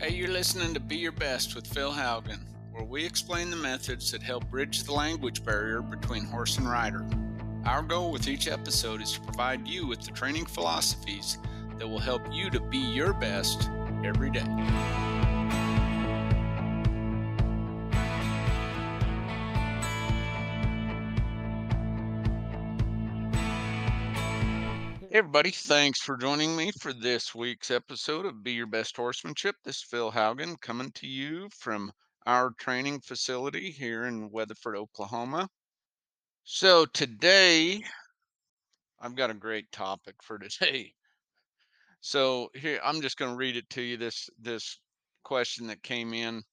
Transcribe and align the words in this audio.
Hey, 0.00 0.14
you're 0.14 0.28
listening 0.28 0.74
to 0.74 0.80
Be 0.80 0.94
Your 0.94 1.10
Best 1.10 1.56
with 1.56 1.66
Phil 1.66 1.90
Haugen, 1.90 2.38
where 2.70 2.84
we 2.84 3.04
explain 3.04 3.50
the 3.50 3.56
methods 3.56 4.12
that 4.12 4.22
help 4.22 4.48
bridge 4.48 4.84
the 4.84 4.92
language 4.92 5.44
barrier 5.44 5.82
between 5.82 6.24
horse 6.24 6.56
and 6.56 6.70
rider. 6.70 7.04
Our 7.66 7.82
goal 7.82 8.12
with 8.12 8.28
each 8.28 8.46
episode 8.46 9.02
is 9.02 9.14
to 9.14 9.20
provide 9.22 9.66
you 9.66 9.88
with 9.88 10.02
the 10.02 10.12
training 10.12 10.46
philosophies 10.46 11.38
that 11.78 11.88
will 11.88 11.98
help 11.98 12.22
you 12.32 12.48
to 12.48 12.60
be 12.60 12.78
your 12.78 13.12
best 13.12 13.68
every 14.04 14.30
day. 14.30 15.07
Everybody, 25.18 25.50
thanks 25.50 26.00
for 26.00 26.16
joining 26.16 26.54
me 26.54 26.70
for 26.80 26.92
this 26.92 27.34
week's 27.34 27.72
episode 27.72 28.24
of 28.24 28.44
Be 28.44 28.52
Your 28.52 28.68
Best 28.68 28.96
Horsemanship. 28.96 29.56
This 29.64 29.78
is 29.78 29.82
Phil 29.82 30.12
Haugen 30.12 30.54
coming 30.60 30.92
to 30.92 31.08
you 31.08 31.48
from 31.58 31.90
our 32.24 32.52
training 32.52 33.00
facility 33.00 33.72
here 33.72 34.04
in 34.04 34.30
Weatherford, 34.30 34.76
Oklahoma. 34.76 35.48
So 36.44 36.86
today, 36.86 37.82
I've 39.00 39.16
got 39.16 39.30
a 39.30 39.34
great 39.34 39.72
topic 39.72 40.14
for 40.22 40.38
today. 40.38 40.92
So 42.00 42.50
here, 42.54 42.78
I'm 42.84 43.00
just 43.00 43.16
going 43.16 43.32
to 43.32 43.36
read 43.36 43.56
it 43.56 43.68
to 43.70 43.82
you. 43.82 43.96
This 43.96 44.30
this 44.40 44.78
question 45.24 45.66
that 45.66 45.82
came 45.82 46.14
in, 46.14 46.44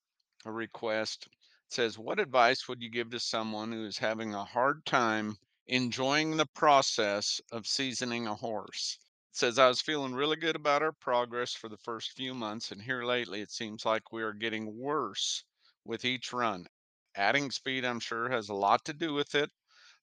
a 0.43 0.51
request, 0.51 1.27
it 1.27 1.73
says, 1.73 1.99
"What 1.99 2.19
advice 2.19 2.67
would 2.67 2.81
you 2.81 2.89
give 2.89 3.11
to 3.11 3.19
someone 3.19 3.71
who 3.71 3.85
is 3.85 3.99
having 3.99 4.33
a 4.33 4.43
hard 4.43 4.83
time 4.87 5.35
enjoying 5.67 6.37
the 6.37 6.45
process 6.45 7.41
of 7.51 7.67
seasoning 7.67 8.27
a 8.27 8.35
horse?" 8.35 8.99
It 9.31 9.37
says, 9.37 9.59
"I 9.59 9.67
was 9.67 9.81
feeling 9.81 10.13
really 10.15 10.35
good 10.37 10.55
about 10.55 10.81
our 10.81 10.91
progress 10.91 11.53
for 11.53 11.69
the 11.69 11.77
first 11.77 12.11
few 12.13 12.33
months, 12.33 12.71
and 12.71 12.81
here 12.81 13.03
lately 13.03 13.41
it 13.41 13.51
seems 13.51 13.85
like 13.85 14.11
we 14.11 14.23
are 14.23 14.33
getting 14.33 14.77
worse 14.77 15.43
with 15.83 16.05
each 16.05 16.33
run. 16.33 16.67
Adding 17.15 17.51
speed, 17.51 17.85
I'm 17.85 17.99
sure, 17.99 18.29
has 18.29 18.49
a 18.49 18.53
lot 18.53 18.85
to 18.85 18.93
do 18.93 19.13
with 19.13 19.35
it, 19.35 19.51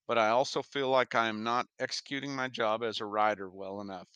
but 0.06 0.18
I 0.18 0.28
also 0.30 0.62
feel 0.62 0.90
like 0.90 1.14
I 1.14 1.28
am 1.28 1.42
not 1.44 1.68
executing 1.78 2.34
my 2.36 2.48
job 2.48 2.82
as 2.82 3.00
a 3.00 3.06
rider 3.06 3.50
well 3.50 3.80
enough. 3.80 4.08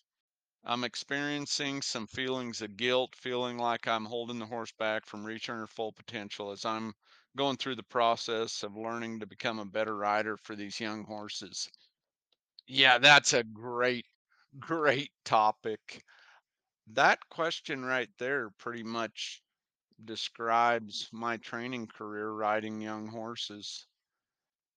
I'm 0.65 0.85
experiencing 0.85 1.81
some 1.81 2.07
feelings 2.07 2.61
of 2.61 2.77
guilt, 2.77 3.17
feeling 3.17 3.57
like 3.57 3.89
I'm 3.89 4.05
holding 4.05 4.39
the 4.39 4.47
horse 4.47 4.73
back 4.73 5.07
from 5.07 5.25
reaching 5.25 5.55
her 5.55 5.67
full 5.67 5.93
potential 5.93 6.51
as 6.51 6.65
I'm 6.67 6.95
going 7.37 7.59
through 7.59 7.77
the 7.77 7.85
process 7.85 8.65
of 8.65 8.77
learning 8.77 9.21
to 9.21 9.27
become 9.27 9.61
a 9.61 9.67
better 9.67 9.97
rider 9.97 10.37
for 10.37 10.57
these 10.57 10.81
young 10.81 11.05
horses. 11.05 11.69
Yeah, 12.69 12.99
that's 12.99 13.33
a 13.33 13.43
great, 13.43 14.07
great 14.59 15.11
topic. 15.25 16.05
That 16.87 17.29
question 17.31 17.85
right 17.85 18.11
there 18.19 18.51
pretty 18.51 18.85
much 18.85 19.43
describes 20.05 21.09
my 21.13 21.39
training 21.39 21.89
career 21.89 22.31
riding 22.33 22.81
young 22.83 23.09
horses. 23.09 23.87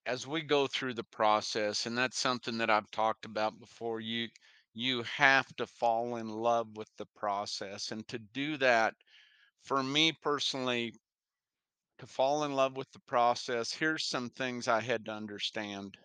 As 0.06 0.28
we 0.28 0.42
go 0.42 0.68
through 0.68 0.96
the 0.96 1.06
process, 1.06 1.86
and 1.86 1.98
that's 1.98 2.20
something 2.20 2.58
that 2.58 2.70
I've 2.70 2.92
talked 2.92 3.26
about 3.26 3.60
before, 3.60 4.02
you 4.02 4.30
you 4.74 5.04
have 5.04 5.48
to 5.56 5.66
fall 5.68 6.18
in 6.18 6.28
love 6.30 6.76
with 6.78 6.90
the 6.98 7.06
process. 7.06 7.92
And 7.92 8.08
to 8.10 8.20
do 8.20 8.58
that, 8.58 8.96
for 9.64 9.84
me 9.84 10.14
personally, 10.14 10.96
to 12.00 12.08
fall 12.08 12.44
in 12.44 12.54
love 12.54 12.76
with 12.76 12.92
the 12.92 13.00
process, 13.02 13.72
here's 13.72 14.08
some 14.08 14.30
things 14.30 14.68
I 14.68 14.82
had 14.82 15.06
to 15.06 15.12
understand. 15.12 15.98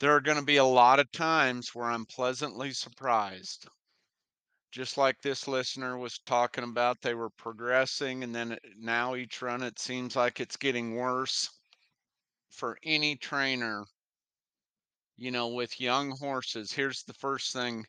There 0.00 0.14
are 0.14 0.20
going 0.20 0.38
to 0.38 0.44
be 0.44 0.56
a 0.56 0.64
lot 0.64 0.98
of 0.98 1.12
times 1.12 1.74
where 1.74 1.86
I'm 1.86 2.06
pleasantly 2.06 2.72
surprised. 2.72 3.68
Just 4.72 4.98
like 4.98 5.20
this 5.22 5.46
listener 5.46 5.96
was 5.96 6.18
talking 6.26 6.64
about, 6.64 7.00
they 7.00 7.14
were 7.14 7.30
progressing, 7.30 8.24
and 8.24 8.34
then 8.34 8.52
uh, 8.52 8.56
now 8.76 9.14
each 9.14 9.40
run 9.40 9.62
it 9.62 9.78
seems 9.78 10.16
like 10.16 10.40
it's 10.40 10.56
getting 10.56 10.96
worse. 10.96 11.48
For 12.50 12.76
any 12.82 13.16
trainer, 13.16 13.84
you 15.16 15.30
know, 15.30 15.48
with 15.48 15.80
young 15.80 16.10
horses, 16.10 16.72
here's 16.72 17.04
the 17.04 17.14
first 17.14 17.52
thing 17.52 17.84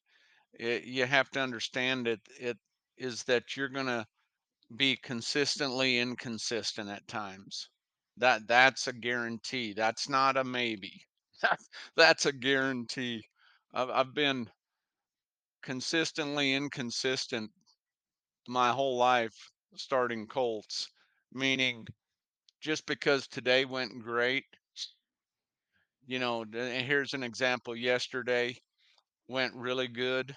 it, 0.54 0.84
you 0.84 1.06
have 1.06 1.30
to 1.32 1.42
understand 1.42 2.08
it 2.08 2.20
it 2.40 2.58
is 2.98 3.24
that 3.24 3.58
you're 3.58 3.70
going 3.70 3.88
to 3.88 4.06
be 4.78 4.96
consistently 4.98 6.00
inconsistent 6.00 6.90
at 6.90 7.08
times. 7.08 7.70
That 8.18 8.48
that's 8.48 8.88
a 8.88 8.94
guarantee. 8.94 9.74
That's 9.74 10.08
not 10.10 10.38
a 10.38 10.44
maybe. 10.44 11.02
That's 11.42 11.70
that's 11.98 12.26
a 12.26 12.34
guarantee. 12.34 13.28
I've, 13.74 13.90
I've 13.90 14.14
been 14.14 14.50
consistently 15.62 16.54
inconsistent 16.54 17.52
my 18.48 18.72
whole 18.72 18.98
life 18.98 19.52
starting 19.76 20.28
colts 20.28 20.90
meaning 21.34 21.86
just 22.62 22.86
because 22.88 23.28
today 23.28 23.66
went 23.66 24.04
great 24.04 24.46
you 26.08 26.20
know 26.20 26.46
here's 26.52 27.14
an 27.14 27.24
example. 27.24 27.76
Yesterday 27.76 28.56
went 29.28 29.54
really 29.56 29.88
good 29.88 30.36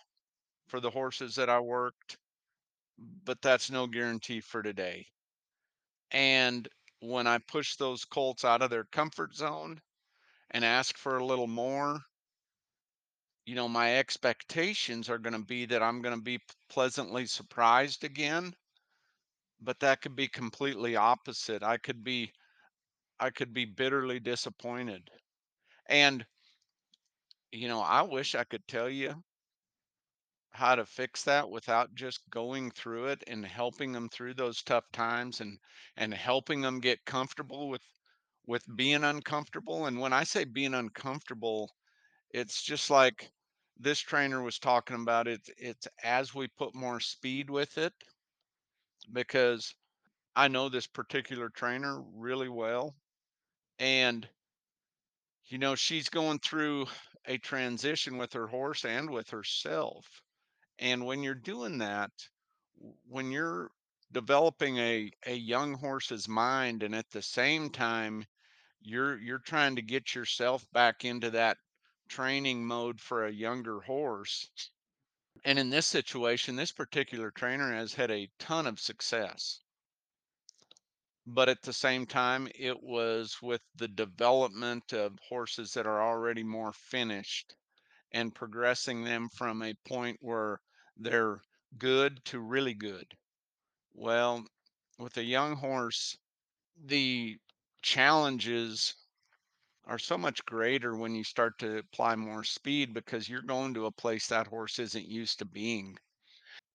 for 0.69 0.81
the 0.81 0.91
horses 0.91 1.35
that 1.37 1.51
i 1.51 1.61
worked 1.61 2.19
but 2.99 3.41
that's 3.43 3.71
no 3.71 3.87
guarantee 3.87 4.41
for 4.41 4.63
today. 4.63 5.07
And 6.11 6.69
when 7.01 7.27
I 7.27 7.39
push 7.39 7.77
those 7.77 8.05
colts 8.05 8.45
out 8.45 8.63
of 8.63 8.71
their 8.71 8.85
comfort 8.85 9.35
zone 9.35 9.81
and 10.51 10.65
ask 10.65 10.97
for 10.97 11.19
a 11.19 11.25
little 11.25 11.47
more, 11.47 12.01
you 13.47 13.55
know, 13.55 13.69
my 13.69 13.99
expectations 13.99 15.09
are 15.09 15.19
going 15.19 15.35
to 15.35 15.45
be 15.45 15.67
that 15.67 15.83
I'm 15.83 16.03
going 16.03 16.17
to 16.17 16.23
be 16.23 16.41
pleasantly 16.69 17.27
surprised 17.27 18.05
again, 18.05 18.53
but 19.61 19.81
that 19.81 20.03
could 20.03 20.17
be 20.17 20.29
completely 20.29 20.97
opposite. 20.97 21.63
I 21.63 21.79
could 21.79 22.05
be 22.05 22.33
I 23.21 23.31
could 23.31 23.53
be 23.53 23.65
bitterly 23.65 24.21
disappointed. 24.21 25.09
And 25.87 26.25
you 27.53 27.69
know, 27.69 27.81
I 27.81 28.03
wish 28.03 28.35
I 28.35 28.45
could 28.45 28.67
tell 28.69 28.91
you 28.91 29.15
how 30.59 30.75
to 30.75 30.85
fix 30.87 31.25
that 31.25 31.49
without 31.49 31.95
just 31.95 32.29
going 32.31 32.71
through 32.73 33.07
it 33.07 33.23
and 33.29 33.47
helping 33.47 33.93
them 33.93 34.09
through 34.09 34.35
those 34.35 34.63
tough 34.63 34.91
times 34.93 35.41
and 35.41 35.59
and 35.97 36.13
helping 36.15 36.61
them 36.61 36.81
get 36.81 37.05
comfortable 37.07 37.69
with 37.69 37.83
with 38.47 38.65
being 38.77 39.05
uncomfortable 39.05 39.87
and 39.87 40.01
when 40.01 40.13
i 40.13 40.25
say 40.25 40.45
being 40.45 40.75
uncomfortable 40.75 41.71
it's 42.33 42.63
just 42.63 42.91
like 42.91 43.31
this 43.79 44.01
trainer 44.01 44.43
was 44.43 44.59
talking 44.59 45.01
about 45.03 45.29
it 45.29 45.41
it's 45.59 45.87
as 46.03 46.35
we 46.35 46.49
put 46.49 46.75
more 46.75 47.01
speed 47.01 47.51
with 47.51 47.79
it 47.79 47.93
because 49.13 49.75
i 50.37 50.49
know 50.49 50.69
this 50.69 50.87
particular 50.87 51.49
trainer 51.51 52.03
really 52.15 52.49
well 52.49 52.95
and 53.79 54.29
you 55.47 55.59
know 55.59 55.75
she's 55.75 56.09
going 56.09 56.39
through 56.41 56.87
a 57.27 57.39
transition 57.39 58.19
with 58.19 58.33
her 58.33 58.47
horse 58.47 58.85
and 58.85 59.11
with 59.11 59.31
herself 59.31 60.23
And 60.81 61.05
when 61.05 61.23
you're 61.23 61.35
doing 61.35 61.79
that, 61.79 62.29
when 63.05 63.33
you're 63.33 63.73
developing 64.13 64.79
a 64.79 65.11
a 65.27 65.35
young 65.35 65.75
horse's 65.75 66.29
mind 66.29 66.83
and 66.83 66.95
at 66.95 67.11
the 67.11 67.23
same 67.23 67.71
time 67.71 68.25
you're 68.81 69.19
you're 69.19 69.41
trying 69.41 69.77
to 69.77 69.83
get 69.83 70.15
yourself 70.15 70.71
back 70.73 71.05
into 71.05 71.31
that 71.31 71.59
training 72.09 72.65
mode 72.65 73.01
for 73.01 73.27
a 73.27 73.33
younger 73.33 73.81
horse. 73.81 74.71
And 75.45 75.59
in 75.59 75.71
this 75.71 75.87
situation, 75.87 76.57
this 76.57 76.73
particular 76.73 77.31
trainer 77.31 77.73
has 77.75 77.95
had 77.95 78.11
a 78.11 78.31
ton 78.39 78.67
of 78.67 78.81
success. 78.81 79.61
But 81.27 81.49
at 81.49 81.63
the 81.63 81.73
same 81.73 82.07
time, 82.07 82.49
it 82.55 82.83
was 82.83 83.43
with 83.43 83.63
the 83.75 83.89
development 83.89 84.93
of 84.93 85.19
horses 85.29 85.75
that 85.75 85.87
are 85.87 86.03
already 86.03 86.45
more 86.45 86.73
finished 86.73 87.55
and 88.13 88.35
progressing 88.35 89.05
them 89.05 89.29
from 89.37 89.63
a 89.63 89.75
point 89.87 90.17
where 90.21 90.61
they're 90.97 91.41
good 91.77 92.25
to 92.25 92.41
really 92.41 92.75
good. 92.75 93.07
Well, 93.93 94.45
with 94.99 95.17
a 95.17 95.25
young 95.25 95.57
horse, 95.57 96.17
the 96.85 97.37
challenges 97.83 98.95
are 99.85 99.99
so 99.99 100.19
much 100.19 100.45
greater 100.45 100.97
when 100.97 101.15
you 101.15 101.25
start 101.25 101.59
to 101.59 101.79
apply 101.79 102.15
more 102.15 102.45
speed 102.45 102.93
because 102.93 103.29
you're 103.29 103.43
going 103.43 103.75
to 103.75 103.87
a 103.87 103.93
place 103.93 104.27
that 104.29 104.47
horse 104.47 104.79
isn't 104.79 105.09
used 105.09 105.39
to 105.39 105.45
being. 105.45 105.97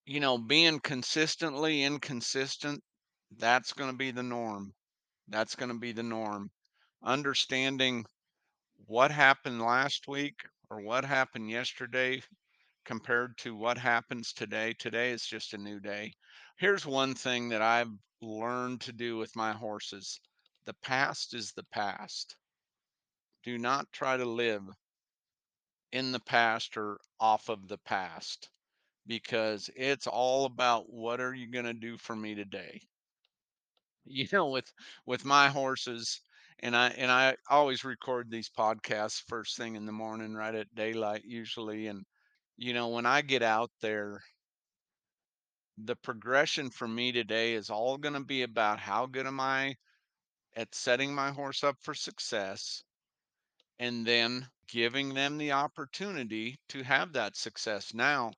You 0.06 0.20
know, 0.20 0.38
being 0.38 0.80
consistently 0.80 1.84
inconsistent, 1.84 2.84
that's 3.38 3.74
going 3.74 3.92
to 3.92 3.98
be 3.98 4.12
the 4.12 4.24
norm. 4.24 4.74
That's 5.28 5.56
going 5.56 5.72
to 5.72 5.78
be 5.78 5.92
the 5.92 6.04
norm. 6.04 6.50
Understanding 7.04 8.06
what 8.88 9.12
happened 9.12 9.62
last 9.62 10.08
week 10.08 10.36
or 10.74 10.82
what 10.82 11.06
happened 11.06 11.52
yesterday 11.52 12.24
compared 12.86 13.38
to 13.40 13.56
what 13.56 13.78
happens 13.78 14.34
today. 14.34 14.74
Today 14.74 15.12
is 15.12 15.26
just 15.26 15.54
a 15.54 15.58
new 15.58 15.80
day. 15.80 16.14
Here's 16.58 16.86
one 16.86 17.16
thing 17.16 17.50
that 17.50 17.62
I've 17.62 17.92
learned 18.22 18.82
to 18.82 18.94
do 18.94 19.18
with 19.18 19.36
my 19.36 19.54
horses 19.54 20.20
the 20.66 20.74
past 20.76 21.34
is 21.36 21.54
the 21.54 21.64
past. 21.66 22.38
Do 23.44 23.58
not 23.58 23.92
try 23.94 24.18
to 24.18 24.26
live 24.26 24.64
in 25.94 26.12
the 26.12 26.20
past 26.20 26.76
or 26.76 27.00
off 27.22 27.48
of 27.48 27.70
the 27.70 27.78
past. 27.78 28.50
because 29.08 29.70
it's 29.76 30.08
all 30.08 30.46
about 30.46 30.92
what 30.92 31.22
are 31.22 31.36
you 31.36 31.48
going 31.52 31.66
to 31.66 31.74
do 31.74 31.98
for 31.98 32.16
me 32.16 32.36
today? 32.36 32.82
You 34.06 34.28
know, 34.32 34.48
with 34.48 34.72
with 35.06 35.26
my 35.26 35.50
horses 35.50 36.22
and 36.64 36.76
I 36.76 36.90
and 36.90 37.12
I 37.12 37.36
always 37.50 37.84
record 37.84 38.32
these 38.32 38.50
podcasts 38.50 39.22
first 39.28 39.58
thing 39.58 39.76
in 39.76 39.86
the 39.86 39.92
morning 39.92 40.34
right 40.34 40.56
at 40.56 40.74
daylight 40.74 41.24
usually 41.26 41.88
and 41.88 42.06
you 42.58 42.74
know, 42.74 42.90
when 42.90 43.06
I 43.06 43.22
get 43.22 43.44
out 43.44 43.72
there 43.82 44.22
the 45.78 45.96
progression 45.98 46.70
for 46.70 46.88
me 46.88 47.12
today 47.12 47.54
is 47.54 47.70
all 47.70 47.98
going 47.98 48.14
to 48.14 48.24
be 48.24 48.44
about 48.44 48.80
how 48.80 49.06
good 49.06 49.28
am 49.28 49.40
I 49.40 49.76
at 50.56 50.74
setting 50.74 51.14
my 51.14 51.32
horse 51.32 51.64
up 51.64 51.76
for 51.82 51.94
success 51.94 52.84
and 53.80 54.06
then 54.06 54.48
giving 54.68 55.14
them 55.14 55.38
the 55.38 55.52
opportunity 55.52 56.58
to 56.70 56.84
have 56.84 57.14
that 57.14 57.36
success. 57.36 57.94
Now, 57.94 58.32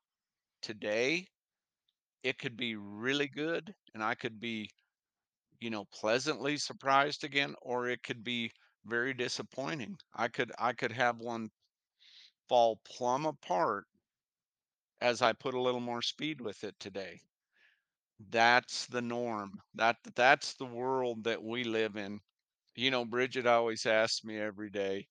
today, 0.62 1.28
it 2.24 2.40
could 2.40 2.58
be 2.58 2.76
really 2.76 3.28
good 3.28 3.74
and 3.94 4.04
I 4.04 4.16
could 4.16 4.40
be, 4.40 4.70
you 5.66 5.72
know, 5.72 5.86
pleasantly 5.86 6.58
surprised 6.58 7.26
again 7.26 7.56
or 7.64 7.90
it 7.90 8.04
could 8.04 8.24
be 8.24 8.54
very 8.86 9.14
disappointing. 9.16 9.98
I 10.16 10.30
could 10.30 10.54
I 10.60 10.74
could 10.74 10.94
have 10.94 11.20
one 11.20 11.52
fall 12.48 12.78
plumb 12.86 13.26
apart 13.26 13.88
as 15.02 15.22
I 15.22 15.32
put 15.34 15.54
a 15.54 15.62
little 15.62 15.80
more 15.80 16.02
speed 16.02 16.42
with 16.42 16.66
it 16.66 16.80
today. 16.82 17.22
That's 18.30 18.88
the 18.88 19.02
norm. 19.02 19.62
That 19.74 19.98
that's 20.16 20.54
the 20.54 20.66
world 20.66 21.24
that 21.26 21.42
we 21.44 21.64
live 21.64 21.96
in. 21.96 22.22
You 22.76 22.92
know, 22.92 23.06
Bridget 23.06 23.48
always 23.48 23.86
asks 23.86 24.24
me 24.26 24.38
every 24.40 24.70
day, 24.72 25.08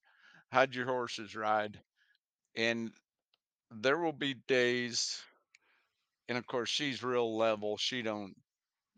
"How'd 0.53 0.75
your 0.75 0.87
horses 0.87 1.37
ride?" 1.37 1.83
And 2.57 2.93
there 3.71 3.99
will 3.99 4.12
be 4.12 4.35
days 4.35 5.23
and 6.29 6.37
of 6.39 6.47
course 6.47 6.69
she's 6.69 7.03
real 7.03 7.37
level. 7.37 7.77
She 7.79 8.03
don't 8.03 8.37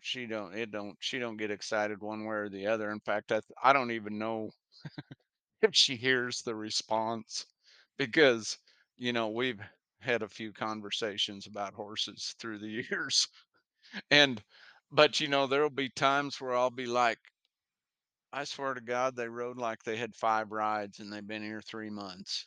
she 0.07 0.27
don't 0.27 0.55
it 0.55 0.71
don't 0.71 0.97
she 1.01 1.19
don't 1.19 1.37
get 1.37 1.51
excited 1.51 2.01
one 2.01 2.25
way 2.25 2.37
or 2.37 2.49
the 2.49 2.67
other. 2.67 2.91
In 2.91 3.01
fact, 3.01 3.33
I 3.33 3.41
I 3.63 3.73
don't 3.73 3.91
even 3.91 4.19
know 4.19 4.51
if 5.63 5.75
she 5.75 5.97
hears 5.97 6.43
the 6.43 6.55
response 6.55 7.47
because, 7.99 8.59
you 8.97 9.13
know, 9.13 9.29
we've 9.31 9.61
had 10.01 10.23
a 10.23 10.29
few 10.29 10.53
conversations 10.53 11.47
about 11.47 11.75
horses 11.75 12.35
through 12.39 12.59
the 12.61 12.69
years. 12.91 13.27
And 14.11 14.43
but 14.93 15.21
you 15.21 15.29
know, 15.29 15.47
there'll 15.47 15.71
be 15.71 15.91
times 15.91 16.41
where 16.41 16.55
I'll 16.55 16.71
be 16.71 16.87
like, 16.87 17.21
I 18.33 18.45
swear 18.45 18.73
to 18.75 18.81
God, 18.81 19.17
they 19.17 19.29
rode 19.29 19.59
like 19.59 19.83
they 19.83 19.97
had 19.97 20.15
5 20.15 20.53
rides 20.53 21.01
and 21.01 21.13
they've 21.13 21.27
been 21.27 21.43
here 21.43 21.61
3 21.61 21.91
months. 21.91 22.47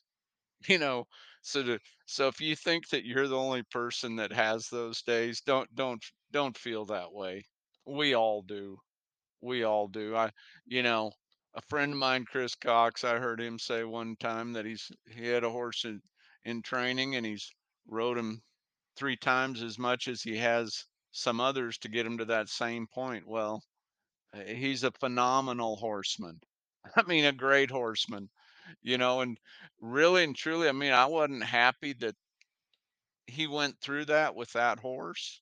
You 0.68 0.78
know, 0.78 1.06
so 1.42 1.64
to 1.64 1.80
so 2.06 2.30
if 2.30 2.40
you 2.40 2.56
think 2.56 2.88
that 2.90 3.04
you're 3.04 3.28
the 3.28 3.38
only 3.38 3.64
person 3.64 4.16
that 4.16 4.32
has 4.32 4.70
those 4.70 5.02
days, 5.02 5.42
don't 5.42 5.74
don't 5.76 6.02
don't 6.32 6.58
feel 6.58 6.86
that 6.86 7.12
way. 7.12 7.46
We 7.86 8.14
all 8.14 8.42
do. 8.42 8.80
We 9.42 9.64
all 9.64 9.88
do. 9.88 10.16
I 10.16 10.32
you 10.66 10.84
know, 10.84 11.14
a 11.56 11.62
friend 11.64 11.94
of 11.94 12.00
mine, 12.00 12.26
Chris 12.26 12.56
Cox, 12.56 13.04
I 13.04 13.20
heard 13.20 13.42
him 13.42 13.60
say 13.60 13.84
one 13.84 14.16
time 14.18 14.54
that 14.54 14.66
he's 14.66 14.92
he 15.08 15.28
had 15.28 15.44
a 15.44 15.52
horse 15.52 15.86
in 15.86 16.02
in 16.46 16.62
training 16.62 17.16
and 17.16 17.26
he's 17.26 17.52
rode 17.88 18.18
him 18.18 18.42
3 18.98 19.18
times 19.18 19.64
as 19.64 19.80
much 19.80 20.08
as 20.08 20.24
he 20.24 20.38
has 20.38 20.86
some 21.12 21.42
others 21.42 21.78
to 21.80 21.90
get 21.90 22.06
him 22.06 22.18
to 22.20 22.26
that 22.26 22.50
same 22.50 22.88
point. 22.88 23.28
Well, 23.28 23.64
uh, 24.34 24.40
he's 24.44 24.84
a 24.84 24.92
phenomenal 24.92 25.76
horseman. 25.78 26.42
I 26.96 27.04
mean, 27.04 27.26
a 27.26 27.32
great 27.32 27.72
horseman, 27.72 28.30
you 28.81 28.98
know, 28.98 29.21
and 29.21 29.39
really 29.81 30.24
and 30.24 30.36
truly, 30.36 30.69
I 30.69 30.74
mean, 30.74 30.94
I 30.94 31.06
wasn't 31.06 31.44
happy 31.44 31.94
that 31.94 32.16
he 33.27 33.48
went 33.48 33.80
through 33.80 34.04
that 34.06 34.36
with 34.36 34.51
that 34.54 34.80
horse, 34.80 35.42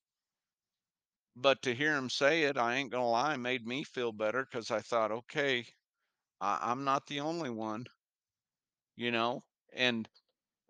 but 1.37 1.61
to 1.61 1.73
hear 1.73 1.95
him 1.95 2.09
say 2.09 2.43
it, 2.43 2.57
I 2.57 2.75
ain't 2.75 2.91
gonna 2.91 3.09
lie, 3.09 3.37
made 3.37 3.65
me 3.65 3.83
feel 3.85 4.11
better 4.11 4.43
because 4.43 4.71
I 4.71 4.81
thought, 4.81 5.11
okay, 5.11 5.65
I, 6.41 6.59
I'm 6.61 6.83
not 6.83 7.07
the 7.07 7.21
only 7.21 7.49
one, 7.49 7.85
you 8.97 9.11
know, 9.11 9.43
and 9.73 10.09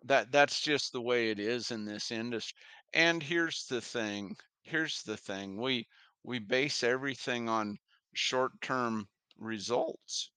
that 0.05 0.31
that's 0.31 0.61
just 0.61 0.93
the 0.93 1.01
way 1.01 1.31
it 1.31 1.39
is 1.39 1.71
in 1.71 1.85
this 1.85 2.11
industry. 2.11 2.57
And 2.93 3.23
here's 3.23 3.65
the 3.67 3.81
thing, 3.81 4.37
here's 4.63 5.03
the 5.03 5.17
thing, 5.17 5.57
we 5.61 5.87
we 6.23 6.39
base 6.39 6.83
everything 6.83 7.49
on 7.49 7.77
short-term 8.13 9.07
results 9.39 10.31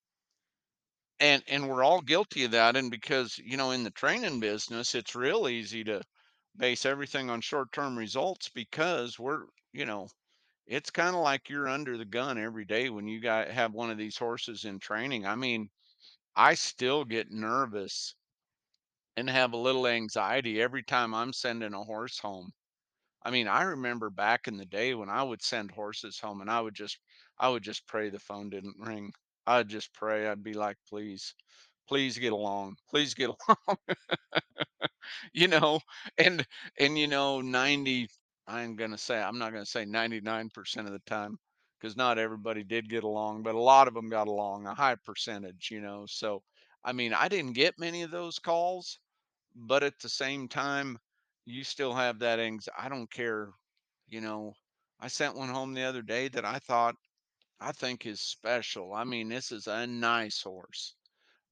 and 1.21 1.43
and 1.49 1.69
we're 1.69 1.85
all 1.85 2.01
guilty 2.01 2.45
of 2.45 2.51
that 2.53 2.77
and 2.77 2.91
because 2.91 3.39
you 3.39 3.57
know 3.57 3.71
in 3.71 3.85
the 3.85 3.91
training 3.91 4.41
business 4.41 4.95
it's 4.95 5.15
real 5.15 5.49
easy 5.49 5.85
to 5.85 6.03
base 6.57 6.85
everything 6.87 7.31
on 7.31 7.41
short-term 7.41 7.97
results 7.97 8.49
because 8.49 9.19
we're 9.19 9.45
you 9.73 9.87
know 9.87 10.09
it's 10.67 10.91
kind 10.91 11.17
of 11.17 11.23
like 11.23 11.49
you're 11.51 11.69
under 11.69 11.99
the 11.99 12.05
gun 12.05 12.39
every 12.39 12.65
day 12.65 12.91
when 12.91 13.07
you 13.09 13.21
got 13.21 13.49
have 13.49 13.73
one 13.75 13.91
of 13.91 13.99
these 13.99 14.17
horses 14.19 14.65
in 14.65 14.79
training. 14.79 15.27
I 15.27 15.37
mean 15.37 15.69
i 16.37 16.55
still 16.55 17.05
get 17.05 17.31
nervous 17.31 18.15
and 19.17 19.29
have 19.31 19.53
a 19.53 19.57
little 19.59 19.87
anxiety 19.87 20.61
every 20.61 20.83
time 20.83 21.15
i'm 21.15 21.33
sending 21.33 21.75
a 21.75 21.85
horse 21.85 22.19
home. 22.19 22.51
I 23.23 23.31
mean 23.31 23.49
i 23.49 23.63
remember 23.63 24.11
back 24.11 24.49
in 24.49 24.57
the 24.57 24.67
day 24.67 24.95
when 24.95 25.11
i 25.11 25.23
would 25.23 25.43
send 25.43 25.71
horses 25.71 26.19
home 26.19 26.41
and 26.41 26.51
i 26.51 26.61
would 26.61 26.75
just 26.75 26.99
i 27.39 27.49
would 27.49 27.63
just 27.63 27.87
pray 27.87 28.11
the 28.11 28.19
phone 28.19 28.51
didn't 28.51 28.77
ring 28.79 29.13
i'd 29.47 29.69
just 29.69 29.93
pray. 29.95 30.29
I'd 30.29 30.43
be 30.43 30.55
like 30.55 30.77
please 30.89 31.35
please 31.89 32.19
get 32.19 32.33
along. 32.33 32.77
Please 32.91 33.15
get 33.15 33.31
along. 33.49 33.79
You 35.33 35.49
know 35.49 35.81
and 36.19 36.47
and 36.79 36.97
you 36.99 37.07
know 37.09 37.41
90 37.41 38.09
i'm 38.47 38.77
gonna 38.77 38.99
say 38.99 39.21
i'm 39.21 39.39
not 39.39 39.53
gonna 39.53 39.67
say 39.67 39.85
99% 39.85 40.87
of 40.87 40.93
the 40.93 41.01
time 41.01 41.39
because 41.81 41.97
not 41.97 42.19
everybody 42.19 42.63
did 42.65 42.89
get 42.89 43.05
along 43.05 43.43
but 43.43 43.55
a 43.55 43.61
lot 43.61 43.89
of 43.89 43.95
them 43.95 44.09
got 44.09 44.29
along 44.29 44.67
a 44.67 44.75
high 44.75 44.95
percentage 44.97 45.71
you 45.71 45.81
know 45.81 46.05
so 46.07 46.43
i 46.85 46.93
mean 46.93 47.13
i 47.13 47.29
didn't 47.29 47.55
get 47.55 47.79
many 47.79 48.03
of 48.03 48.11
those 48.11 48.39
calls 48.39 48.99
but 49.55 49.83
at 49.83 49.99
the 50.01 50.09
same 50.09 50.49
time 50.49 50.99
you 51.47 51.65
still 51.65 51.95
have 51.95 52.19
that 52.21 52.39
anxiety 52.41 52.77
i 52.79 52.89
don't 52.89 53.11
care 53.11 53.51
you 54.09 54.21
know 54.21 54.55
i 55.01 55.09
sent 55.09 55.37
one 55.37 55.49
home 55.49 55.75
the 55.75 55.83
other 55.83 56.03
day 56.03 56.29
that 56.29 56.45
i 56.45 56.59
thought 56.59 56.97
i 57.61 57.73
think 57.73 58.07
is 58.07 58.21
special 58.21 58.93
i 58.93 59.05
mean 59.05 59.29
this 59.29 59.53
is 59.53 59.67
a 59.67 59.87
nice 59.87 60.43
horse 60.43 60.95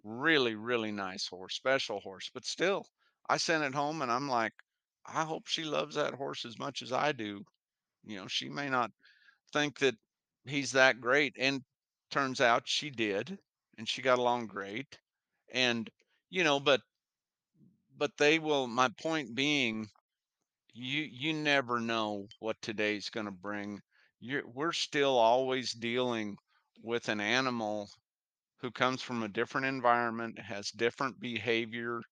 Really, 0.05 0.55
really 0.55 0.93
nice 0.93 1.29
horse, 1.29 1.55
special 1.57 2.01
horse, 2.01 2.31
but 2.35 2.45
still, 2.47 2.87
I 3.29 3.37
sent 3.39 3.65
it 3.65 3.75
home 3.75 4.03
and 4.03 4.13
I'm 4.13 4.29
like, 4.29 4.53
I 5.07 5.25
hope 5.25 5.47
she 5.49 5.65
loves 5.65 5.97
that 5.97 6.15
horse 6.15 6.45
as 6.45 6.59
much 6.59 6.83
as 6.83 6.93
I 6.93 7.13
do. 7.13 7.45
You 8.05 8.17
know, 8.19 8.29
she 8.29 8.49
may 8.49 8.69
not 8.71 8.93
think 9.53 9.79
that 9.81 9.97
he's 10.47 10.73
that 10.73 11.01
great. 11.01 11.37
And 11.39 11.65
turns 12.11 12.41
out 12.41 12.69
she 12.69 12.91
did, 12.91 13.39
and 13.79 13.89
she 13.89 14.03
got 14.03 14.19
along 14.19 14.49
great. 14.49 14.99
And, 15.53 15.91
you 16.31 16.45
know, 16.45 16.61
but 16.61 16.83
but 17.95 18.17
they 18.17 18.39
will 18.39 18.67
my 18.67 18.89
point 18.89 19.35
being, 19.35 19.91
you 20.75 21.03
you 21.03 21.33
never 21.35 21.81
know 21.81 22.29
what 22.41 22.63
today's 22.63 23.11
gonna 23.11 23.33
bring. 23.33 23.83
You're 24.21 24.47
we're 24.47 24.73
still 24.73 25.19
always 25.19 25.73
dealing 25.73 26.37
with 26.83 27.09
an 27.09 27.21
animal 27.21 27.91
who 28.61 28.71
comes 28.71 29.03
from 29.03 29.23
a 29.23 29.29
different 29.29 29.67
environment, 29.67 30.39
has 30.39 30.71
different 30.71 31.21
behavior, 31.21 32.03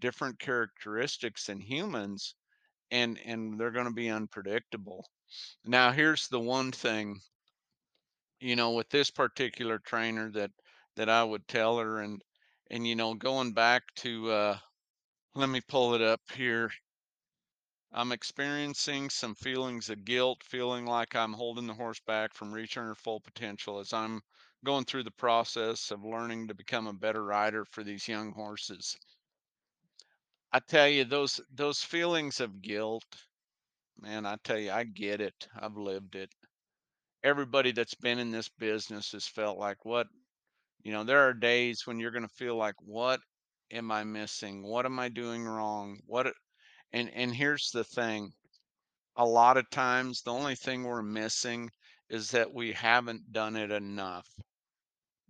different 0.00 0.38
characteristics 0.40 1.46
than 1.46 1.60
humans, 1.60 2.34
and 2.90 3.18
and 3.18 3.60
they're 3.60 3.70
going 3.72 3.86
to 3.86 3.92
be 3.92 4.10
unpredictable. 4.10 5.06
Now, 5.64 5.92
here's 5.92 6.28
the 6.28 6.40
one 6.40 6.72
thing, 6.72 7.20
you 8.40 8.56
know, 8.56 8.72
with 8.72 8.88
this 8.90 9.10
particular 9.10 9.78
trainer 9.78 10.30
that 10.32 10.50
that 10.96 11.08
I 11.08 11.22
would 11.24 11.46
tell 11.48 11.78
her 11.78 12.00
and 12.00 12.22
and 12.70 12.86
you 12.86 12.96
know, 12.96 13.14
going 13.14 13.52
back 13.52 13.82
to 13.96 14.30
uh 14.30 14.58
let 15.34 15.48
me 15.48 15.60
pull 15.60 15.94
it 15.94 16.02
up 16.02 16.22
here. 16.34 16.70
I'm 17.92 18.12
experiencing 18.12 19.10
some 19.10 19.34
feelings 19.34 19.90
of 19.90 20.04
guilt, 20.04 20.44
feeling 20.44 20.86
like 20.86 21.16
I'm 21.16 21.32
holding 21.32 21.66
the 21.66 21.74
horse 21.74 22.00
back 22.00 22.32
from 22.34 22.52
reaching 22.52 22.82
her 22.84 22.94
full 22.94 23.20
potential 23.20 23.78
as 23.78 23.92
I'm 23.92 24.22
going 24.64 24.84
through 24.84 25.04
the 25.04 25.10
process 25.10 25.90
of 25.90 26.04
learning 26.04 26.48
to 26.48 26.54
become 26.54 26.86
a 26.86 26.92
better 26.92 27.24
rider 27.24 27.64
for 27.64 27.82
these 27.84 28.08
young 28.08 28.32
horses. 28.32 28.96
I 30.52 30.58
tell 30.60 30.88
you, 30.88 31.04
those 31.04 31.40
those 31.50 31.82
feelings 31.84 32.40
of 32.40 32.60
guilt, 32.60 33.04
man, 33.98 34.26
I 34.26 34.36
tell 34.44 34.58
you, 34.58 34.72
I 34.72 34.84
get 34.84 35.20
it. 35.20 35.48
I've 35.54 35.76
lived 35.76 36.16
it. 36.16 36.34
Everybody 37.22 37.72
that's 37.72 37.94
been 37.94 38.18
in 38.18 38.30
this 38.30 38.48
business 38.48 39.12
has 39.12 39.26
felt 39.26 39.58
like 39.58 39.84
what, 39.84 40.08
you 40.82 40.92
know, 40.92 41.04
there 41.04 41.28
are 41.28 41.34
days 41.34 41.86
when 41.86 42.00
you're 42.00 42.10
going 42.10 42.28
to 42.28 42.34
feel 42.34 42.56
like, 42.56 42.76
what 42.80 43.20
am 43.70 43.92
I 43.92 44.04
missing? 44.04 44.62
What 44.62 44.86
am 44.86 44.98
I 44.98 45.08
doing 45.08 45.44
wrong? 45.44 46.00
What 46.06 46.32
and 46.92 47.10
and 47.10 47.34
here's 47.34 47.70
the 47.70 47.84
thing 47.84 48.32
a 49.16 49.24
lot 49.26 49.56
of 49.56 49.70
times 49.70 50.22
the 50.22 50.32
only 50.32 50.54
thing 50.56 50.84
we're 50.84 51.02
missing 51.02 51.70
is 52.08 52.30
that 52.32 52.52
we 52.54 52.72
haven't 52.72 53.32
done 53.32 53.56
it 53.56 53.70
enough. 53.70 54.28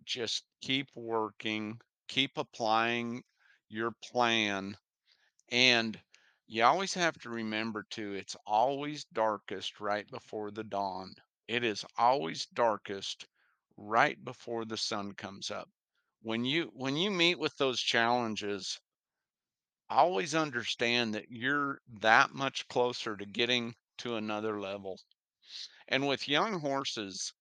Just 0.06 0.46
keep 0.62 0.88
working, 0.94 1.82
keep 2.08 2.38
applying 2.38 3.24
your 3.68 3.90
plan, 3.90 4.78
and 5.50 6.02
You 6.46 6.64
always 6.64 6.94
have 6.94 7.18
to 7.20 7.30
remember 7.30 7.82
too, 7.84 8.14
it's 8.14 8.36
always 8.46 9.04
darkest 9.04 9.80
right 9.80 10.08
before 10.10 10.50
the 10.50 10.64
dawn. 10.64 11.14
It 11.48 11.64
is 11.64 11.84
always 11.98 12.46
darkest 12.46 13.26
right 13.76 14.24
before 14.24 14.64
the 14.64 14.76
sun 14.78 15.14
comes 15.14 15.50
up. 15.50 15.70
When 16.22 16.44
you 16.44 16.70
when 16.74 16.96
you 16.96 17.10
meet 17.10 17.38
with 17.38 17.56
those 17.56 17.80
challenges, 17.80 18.80
always 19.88 20.34
understand 20.34 21.14
that 21.14 21.30
you're 21.30 21.80
that 22.00 22.34
much 22.34 22.66
closer 22.68 23.16
to 23.16 23.26
getting 23.26 23.74
to 23.98 24.16
another 24.16 24.60
level. 24.60 24.98
And 25.88 26.06
with 26.06 26.28
young 26.28 26.60
horses, 26.60 27.32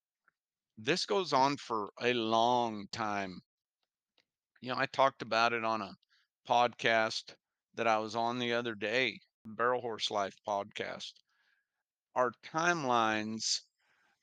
this 0.77 1.05
goes 1.05 1.33
on 1.33 1.57
for 1.57 1.91
a 2.01 2.13
long 2.13 2.87
time. 2.91 3.41
You 4.61 4.69
know, 4.69 4.77
I 4.77 4.85
talked 4.87 5.21
about 5.21 5.53
it 5.53 5.63
on 5.63 5.81
a 5.81 5.95
podcast 6.47 7.33
that 7.75 7.87
I 7.87 7.97
was 7.97 8.15
on 8.15 8.39
the 8.39 8.53
other 8.53 8.75
day, 8.75 9.19
Barrel 9.45 9.81
Horse 9.81 10.11
Life 10.11 10.35
podcast. 10.47 11.13
Our 12.15 12.31
timelines 12.45 13.61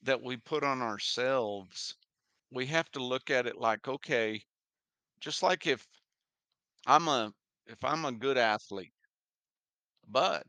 that 0.02 0.22
we 0.22 0.36
put 0.36 0.64
on 0.64 0.82
ourselves, 0.82 1.94
we 2.50 2.66
have 2.66 2.90
to 2.92 3.02
look 3.04 3.30
at 3.30 3.46
it 3.46 3.56
like, 3.58 3.88
okay, 3.88 4.42
just 5.20 5.42
like 5.42 5.66
if 5.66 5.86
I'm 6.86 7.08
a 7.08 7.32
if 7.66 7.82
I'm 7.84 8.04
a 8.04 8.12
good 8.12 8.38
athlete, 8.38 8.92
but 10.06 10.46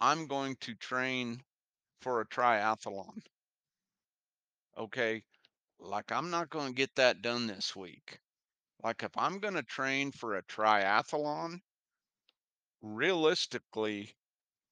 I'm 0.00 0.26
going 0.26 0.56
to 0.62 0.74
train 0.74 1.42
for 2.00 2.20
a 2.20 2.26
triathlon, 2.26 3.22
okay? 4.76 5.22
Like 5.80 6.12
I'm 6.12 6.30
not 6.30 6.50
going 6.50 6.68
to 6.68 6.74
get 6.74 6.94
that 6.96 7.22
done 7.22 7.46
this 7.46 7.76
week. 7.76 8.18
Like 8.82 9.02
if 9.02 9.16
I'm 9.18 9.38
going 9.40 9.54
to 9.54 9.62
train 9.62 10.12
for 10.12 10.36
a 10.36 10.42
triathlon, 10.44 11.60
realistically, 12.82 14.14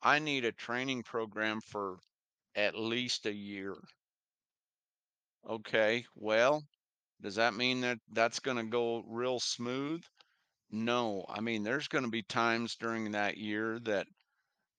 I 0.03 0.19
need 0.19 0.45
a 0.45 0.53
training 0.53 1.05
program 1.05 1.61
for 1.63 1.99
at 2.55 2.77
least 2.77 3.27
a 3.27 3.35
year. 3.35 3.77
Okay, 5.49 6.07
well, 6.15 6.63
does 7.23 7.35
that 7.37 7.55
mean 7.55 7.81
that 7.83 7.99
that's 8.13 8.41
going 8.41 8.57
to 8.59 8.65
go 8.65 9.03
real 9.09 9.41
smooth? 9.41 10.05
No. 10.71 11.27
I 11.29 11.41
mean, 11.41 11.63
there's 11.63 11.89
going 11.89 12.05
to 12.05 12.11
be 12.11 12.23
times 12.23 12.75
during 12.77 13.11
that 13.13 13.37
year 13.37 13.79
that 13.81 14.07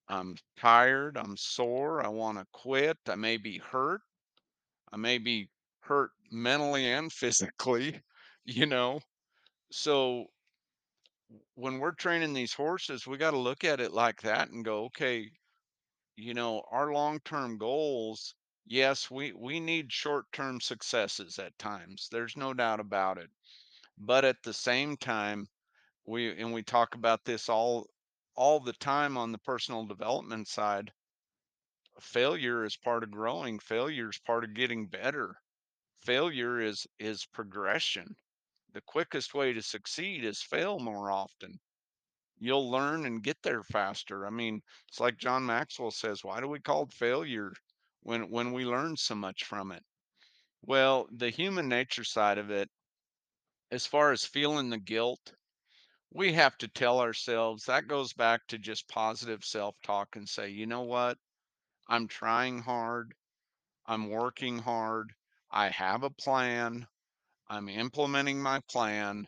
I'm 0.09 0.37
tired, 0.57 1.17
I'm 1.17 1.37
sore, 1.37 2.03
I 2.05 2.09
want 2.09 2.37
to 2.39 2.47
quit, 2.53 2.97
I 3.07 3.15
may 3.15 3.37
be 3.37 3.59
hurt, 3.59 4.01
I 4.91 4.97
may 4.97 5.17
be 5.19 5.49
hurt 5.81 6.11
mentally 6.31 6.91
and 6.91 7.11
physically, 7.13 8.01
you 8.45 8.65
know. 8.67 9.01
So 9.71 10.27
when 11.55 11.79
we're 11.79 11.91
training 11.91 12.33
these 12.33 12.53
horses, 12.53 13.05
we 13.05 13.17
got 13.17 13.31
to 13.31 13.37
look 13.37 13.63
at 13.63 13.79
it 13.79 13.91
like 13.91 14.21
that 14.21 14.49
and 14.49 14.65
go, 14.65 14.85
okay, 14.85 15.31
you 16.17 16.33
know, 16.33 16.63
our 16.71 16.93
long-term 16.93 17.57
goals, 17.57 18.35
yes, 18.65 19.11
we 19.11 19.33
we 19.33 19.59
need 19.59 19.91
short-term 19.93 20.61
successes 20.61 21.39
at 21.39 21.57
times. 21.59 22.09
There's 22.11 22.37
no 22.37 22.53
doubt 22.53 22.79
about 22.79 23.17
it. 23.17 23.29
But 23.97 24.25
at 24.25 24.43
the 24.43 24.53
same 24.53 24.97
time, 24.97 25.47
we 26.09 26.35
and 26.41 26.51
we 26.51 26.63
talk 26.63 26.95
about 26.95 27.23
this 27.23 27.49
all 27.49 27.87
all 28.35 28.59
the 28.59 28.73
time 28.73 29.15
on 29.15 29.31
the 29.31 29.37
personal 29.37 29.85
development 29.85 30.47
side. 30.47 30.91
Failure 32.01 32.65
is 32.65 32.75
part 32.77 33.03
of 33.03 33.11
growing. 33.11 33.59
Failure 33.59 34.09
is 34.09 34.19
part 34.25 34.43
of 34.43 34.55
getting 34.55 34.87
better. 34.87 35.35
Failure 36.01 36.59
is 36.59 36.87
is 36.97 37.27
progression. 37.27 38.15
The 38.73 38.81
quickest 38.81 39.35
way 39.35 39.53
to 39.53 39.61
succeed 39.61 40.25
is 40.25 40.41
fail 40.41 40.79
more 40.79 41.11
often. 41.11 41.59
You'll 42.39 42.71
learn 42.71 43.05
and 43.05 43.21
get 43.23 43.37
there 43.43 43.63
faster. 43.63 44.25
I 44.25 44.31
mean, 44.31 44.61
it's 44.87 44.99
like 44.99 45.17
John 45.17 45.45
Maxwell 45.45 45.91
says, 45.91 46.23
why 46.23 46.39
do 46.39 46.47
we 46.47 46.59
call 46.59 46.83
it 46.83 46.93
failure 46.93 47.53
when 48.01 48.31
when 48.31 48.51
we 48.51 48.65
learn 48.65 48.97
so 48.97 49.13
much 49.13 49.43
from 49.43 49.71
it? 49.71 49.83
Well, 50.63 51.07
the 51.11 51.29
human 51.29 51.67
nature 51.67 52.03
side 52.03 52.39
of 52.39 52.49
it, 52.49 52.69
as 53.69 53.85
far 53.85 54.11
as 54.11 54.25
feeling 54.25 54.71
the 54.71 54.79
guilt, 54.79 55.33
we 56.11 56.33
have 56.33 56.57
to 56.57 56.67
tell 56.67 56.99
ourselves 56.99 57.65
that 57.65 57.87
goes 57.87 58.13
back 58.13 58.47
to 58.47 58.57
just 58.57 58.87
positive 58.87 59.45
self-talk 59.45 60.15
and 60.15 60.27
say, 60.27 60.49
you 60.49 60.65
know 60.65 60.81
what? 60.81 61.17
I'm 61.87 62.07
trying 62.07 62.59
hard. 62.59 63.13
I'm 63.85 64.09
working 64.09 64.57
hard. 64.59 65.13
I 65.51 65.69
have 65.69 66.03
a 66.03 66.09
plan. 66.09 66.87
I'm 67.47 67.69
implementing 67.69 68.41
my 68.41 68.59
plan. 68.69 69.27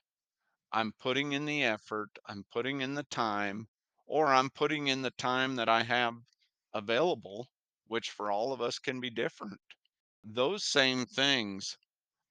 I'm 0.72 0.94
putting 1.00 1.34
in 1.34 1.46
the 1.46 1.64
effort, 1.64 2.10
I'm 2.26 2.46
putting 2.52 2.82
in 2.82 2.96
the 2.96 3.04
time, 3.04 3.68
or 4.06 4.28
I'm 4.28 4.50
putting 4.50 4.88
in 4.88 5.02
the 5.02 5.12
time 5.12 5.56
that 5.58 5.68
I 5.70 5.84
have 5.84 6.16
available, 6.74 7.48
which 7.88 8.12
for 8.12 8.32
all 8.32 8.54
of 8.54 8.62
us 8.62 8.80
can 8.80 9.02
be 9.02 9.10
different. 9.10 9.60
Those 10.24 10.64
same 10.64 11.06
things 11.06 11.78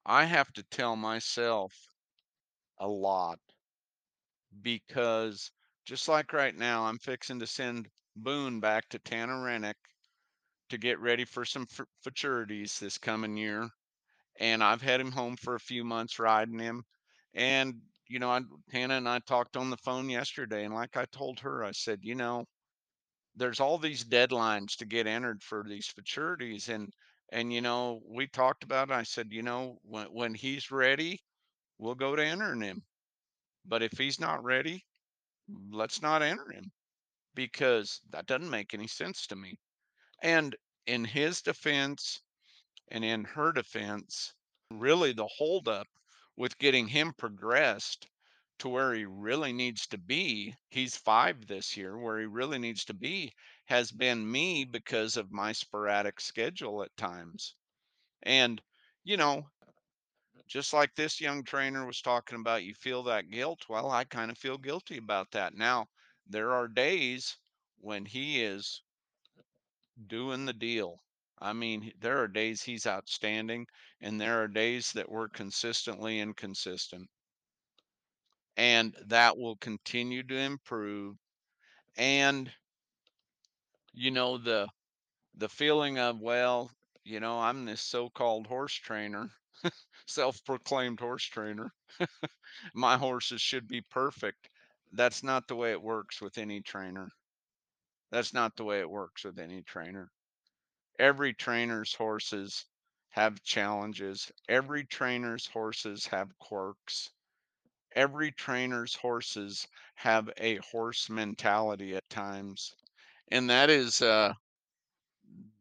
I 0.07 0.25
have 0.25 0.53
to 0.55 0.63
tell 0.65 0.97
myself 0.97 1.75
a 2.79 2.89
lot 2.89 3.39
because 4.63 5.51
just 5.85 6.09
like 6.09 6.33
right 6.33 6.57
now, 6.57 6.85
I'm 6.85 6.99
fixing 6.99 7.41
to 7.41 7.47
send 7.47 7.89
Boone 8.17 8.61
back 8.61 8.89
to 8.91 8.99
Tanner 8.99 9.75
to 10.71 10.79
get 10.79 10.99
ready 11.01 11.25
for 11.25 11.45
some 11.45 11.67
futurities 12.03 12.79
this 12.79 12.97
coming 12.99 13.37
year. 13.37 13.69
and 14.41 14.63
I've 14.65 14.83
had 14.83 15.01
him 15.01 15.13
home 15.13 15.37
for 15.37 15.55
a 15.57 15.61
few 15.61 15.85
months 15.85 16.19
riding 16.19 16.59
him. 16.59 16.85
And, 17.35 17.83
you 18.09 18.19
know, 18.21 18.31
I, 18.31 18.41
Hannah 18.73 18.97
and 18.97 19.09
I 19.09 19.21
talked 19.21 19.57
on 19.57 19.71
the 19.71 19.77
phone 19.79 20.09
yesterday, 20.11 20.65
and 20.65 20.75
like 20.75 20.97
I 20.97 21.07
told 21.07 21.41
her, 21.41 21.65
I 21.65 21.73
said, 21.73 22.01
you 22.05 22.15
know, 22.17 22.45
there's 23.37 23.61
all 23.61 23.79
these 23.79 24.05
deadlines 24.05 24.77
to 24.79 24.87
get 24.87 25.07
entered 25.07 25.43
for 25.43 25.65
these 25.69 25.89
futurities, 25.89 26.69
and 26.69 26.93
and 27.31 27.53
you 27.53 27.61
know, 27.63 28.01
we 28.07 28.27
talked 28.29 28.65
about 28.65 28.91
it. 28.91 28.95
I 28.95 29.05
said, 29.05 29.33
you 29.33 29.43
know, 29.43 29.79
when 29.85 30.07
when 30.09 30.35
he's 30.35 30.71
ready, 30.71 31.21
we'll 31.79 31.95
go 31.97 32.17
to 32.17 32.25
entering 32.25 32.63
him. 32.63 32.85
But 33.67 33.83
if 33.83 33.93
he's 33.99 34.21
not 34.21 34.43
ready, 34.43 34.85
let's 35.71 36.03
not 36.03 36.23
enter 36.23 36.51
him 36.53 36.71
because 37.35 38.01
that 38.11 38.27
doesn't 38.27 38.51
make 38.51 38.75
any 38.75 38.87
sense 38.87 39.27
to 39.29 39.37
me. 39.37 39.57
And 40.23 40.57
in 40.87 41.05
his 41.05 41.43
defense 41.43 42.21
and 42.91 43.05
in 43.05 43.25
her 43.25 43.53
defense, 43.53 44.35
really 44.71 45.13
the 45.13 45.29
holdup 45.37 45.87
with 46.37 46.59
getting 46.59 46.89
him 46.89 47.13
progressed 47.19 48.07
to 48.59 48.69
where 48.69 48.93
he 48.93 49.07
really 49.07 49.53
needs 49.53 49.87
to 49.87 49.99
be, 49.99 50.55
he's 50.71 50.97
5 50.97 51.47
this 51.47 51.77
year, 51.77 51.99
where 51.99 52.21
he 52.21 52.27
really 52.27 52.59
needs 52.59 52.85
to 52.85 52.95
be, 52.95 53.33
has 53.67 53.91
been 53.91 54.31
me 54.31 54.65
because 54.65 55.17
of 55.17 55.33
my 55.33 55.53
sporadic 55.53 56.21
schedule 56.21 56.83
at 56.83 56.97
times. 56.97 57.55
And, 58.23 58.61
you 59.05 59.17
know, 59.17 59.47
just 60.51 60.75
like 60.75 60.95
this 60.97 61.19
young 61.23 61.45
trainer 61.45 61.87
was 61.87 62.03
talking 62.03 62.39
about, 62.41 62.65
you 62.65 62.75
feel 62.75 63.03
that 63.05 63.31
guilt. 63.31 63.67
Well, 63.71 63.91
I 63.91 64.05
kind 64.05 64.31
of 64.31 64.37
feel 64.39 64.59
guilty 64.59 64.99
about 64.99 65.31
that. 65.33 65.55
Now, 65.55 65.89
there 66.27 66.53
are 66.53 66.69
days 66.69 67.39
when 67.79 68.05
he 68.05 68.43
is 68.43 68.83
doing 70.07 70.45
the 70.45 70.53
deal. 70.53 71.03
I 71.39 71.55
mean, 71.55 71.93
there 71.99 72.19
are 72.19 72.29
days 72.29 72.63
he's 72.65 72.87
outstanding, 72.87 73.67
and 73.99 74.21
there 74.21 74.43
are 74.43 74.49
days 74.49 74.93
that 74.93 75.09
we're 75.09 75.31
consistently 75.31 76.21
inconsistent. 76.21 77.09
And 78.57 78.95
that 79.07 79.37
will 79.39 79.57
continue 79.57 80.23
to 80.23 80.37
improve. 80.37 81.17
And, 81.97 82.53
you 83.93 84.11
know, 84.11 84.37
the 84.37 84.69
the 85.35 85.49
feeling 85.49 85.99
of, 85.99 86.21
well, 86.21 86.71
you 87.11 87.19
know, 87.21 87.41
I'm 87.41 87.65
this 87.65 87.81
so-called 87.81 88.47
horse 88.47 88.75
trainer, 88.75 89.31
self-proclaimed 90.07 91.01
horse 91.01 91.25
trainer. 91.25 91.75
My 92.75 92.97
horses 92.97 93.41
should 93.43 93.67
be 93.67 93.81
perfect. 93.81 94.49
That's 94.93 95.23
not 95.25 95.49
the 95.49 95.57
way 95.57 95.73
it 95.73 95.83
works 95.83 96.21
with 96.21 96.39
any 96.39 96.61
trainer. 96.61 97.11
That's 98.13 98.33
not 98.33 98.57
the 98.57 98.65
way 98.65 98.79
it 98.79 98.89
works 98.89 99.25
with 99.25 99.41
any 99.41 99.63
trainer. 99.63 100.13
Every 101.01 101.35
trainer's 101.35 101.95
horses 101.95 102.67
have 103.11 103.43
challenges. 103.43 104.31
Every 104.49 104.85
trainer's 104.85 105.47
horses 105.47 106.07
have 106.07 106.39
quirks. 106.39 107.11
Every 107.97 108.33
trainer's 108.33 108.95
horses 108.95 109.67
have 109.97 110.31
a 110.37 110.57
horse 110.59 111.11
mentality 111.11 111.97
at 111.97 112.09
times. 112.11 112.75
And 113.33 113.51
that 113.51 113.71
is 113.71 114.03
uh 114.03 114.35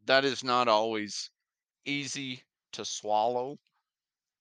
that 0.06 0.24
is 0.24 0.42
not 0.42 0.68
always 0.68 1.30
easy 1.84 2.42
to 2.72 2.84
swallow 2.84 3.58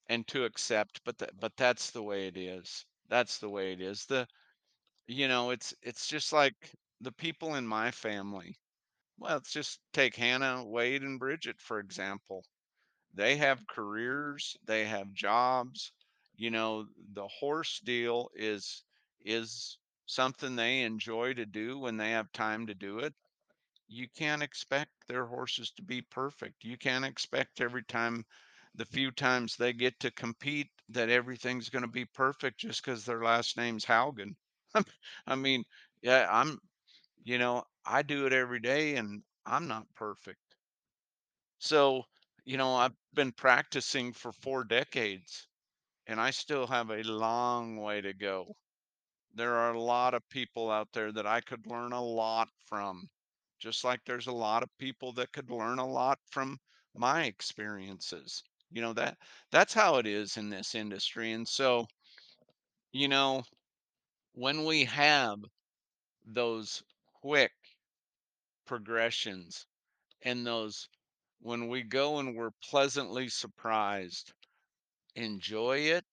and 0.08 0.28
to 0.28 0.46
accept, 0.46 1.02
but 1.06 1.18
but 1.40 1.56
that's 1.58 1.92
the 1.92 2.04
way 2.04 2.28
it 2.28 2.38
is. 2.38 2.86
That's 3.08 3.40
the 3.40 3.50
way 3.50 3.74
it 3.74 3.82
is. 3.82 4.06
The 4.06 4.28
you 5.08 5.28
know, 5.28 5.52
it's 5.52 5.74
it's 5.82 6.08
just 6.08 6.34
like 6.34 6.76
the 7.02 7.12
people 7.12 7.56
in 7.56 7.68
my 7.68 7.92
family. 7.92 8.58
Well, 9.18 9.36
let's 9.36 9.52
just 9.54 9.80
take 9.94 10.16
Hannah, 10.16 10.66
Wade, 10.66 11.04
and 11.04 11.20
Bridget, 11.20 11.62
for 11.62 11.80
example 11.80 12.46
They 13.14 13.38
have 13.38 13.68
careers, 13.68 14.58
they 14.64 14.86
have 14.86 15.14
jobs. 15.14 15.94
You 16.36 16.50
know, 16.52 16.88
the 17.14 17.28
horse 17.28 17.80
deal 17.80 18.30
is 18.36 18.84
is 19.22 19.78
something 20.08 20.56
they 20.56 20.82
enjoy 20.82 21.34
to 21.36 21.46
do 21.46 21.78
when 21.80 21.98
they 21.98 22.12
have 22.12 22.32
time 22.32 22.68
to 22.68 22.74
do 22.76 23.00
it, 23.00 23.14
you 23.90 24.08
can't 24.10 24.44
expect 24.44 24.92
their 25.08 25.26
horses 25.26 25.72
to 25.72 25.84
be 25.84 26.02
perfect. 26.02 26.64
You 26.64 26.78
can't 26.78 27.06
expect 27.06 27.60
every 27.62 27.84
time 27.84 28.26
the 28.76 28.86
few 28.86 29.12
times 29.12 29.58
they 29.58 29.74
get 29.74 30.00
to 30.02 30.12
compete 30.12 30.70
that 30.90 31.10
everything's 31.10 31.70
going 31.70 31.82
to 31.84 31.90
be 31.90 32.06
perfect 32.06 32.60
just 32.62 32.86
because 32.86 33.04
their 33.06 33.24
last 33.24 33.58
name's 33.58 33.86
Haugen. 33.86 34.36
I 35.28 35.36
mean, 35.36 35.66
yeah, 36.02 36.28
I'm, 36.32 36.60
you 37.24 37.38
know, 37.40 37.64
I 37.86 38.04
do 38.04 38.26
it 38.28 38.34
every 38.34 38.60
day 38.62 38.96
and 38.96 39.24
I'm 39.46 39.68
not 39.68 39.88
perfect. 39.96 40.56
So, 41.60 42.06
you 42.44 42.58
know, 42.58 42.76
I've 42.76 42.96
been 43.14 43.32
practicing 43.32 44.14
for 44.14 44.32
four 44.32 44.64
decades 44.64 45.48
and 46.08 46.20
I 46.22 46.32
still 46.32 46.68
have 46.68 46.92
a 46.92 47.04
long 47.04 47.78
way 47.78 48.02
to 48.02 48.14
go. 48.14 48.56
There 49.34 49.56
are 49.56 49.74
a 49.74 49.82
lot 49.82 50.14
of 50.14 50.30
people 50.30 50.72
out 50.72 50.94
there 50.94 51.12
that 51.14 51.28
I 51.28 51.42
could 51.42 51.68
learn 51.68 51.94
a 51.94 52.04
lot 52.04 52.50
from, 52.68 53.10
just 53.60 53.84
like 53.84 54.02
there's 54.06 54.28
a 54.28 54.32
lot 54.32 54.64
of 54.64 54.78
people 54.80 55.14
that 55.14 55.32
could 55.34 55.52
learn 55.52 55.80
a 55.80 55.88
lot 55.88 56.20
from 56.32 56.60
my 56.96 57.26
experiences. 57.26 58.44
You 58.72 58.82
know, 58.82 58.94
that 58.94 59.18
that's 59.52 59.74
how 59.74 59.98
it 59.98 60.08
is 60.08 60.38
in 60.38 60.50
this 60.50 60.76
industry. 60.76 61.32
And 61.34 61.48
so, 61.48 61.88
you 62.92 63.08
know, 63.08 63.44
when 64.34 64.66
we 64.66 64.86
have 64.86 65.40
those 66.26 66.84
quick 67.22 67.52
progressions 68.66 69.66
and 70.24 70.46
those 70.48 70.90
when 71.42 71.68
we 71.70 71.84
go 71.84 72.20
and 72.20 72.36
we're 72.36 72.52
pleasantly 72.64 73.30
surprised, 73.30 74.34
enjoy 75.16 75.78
it, 75.80 76.06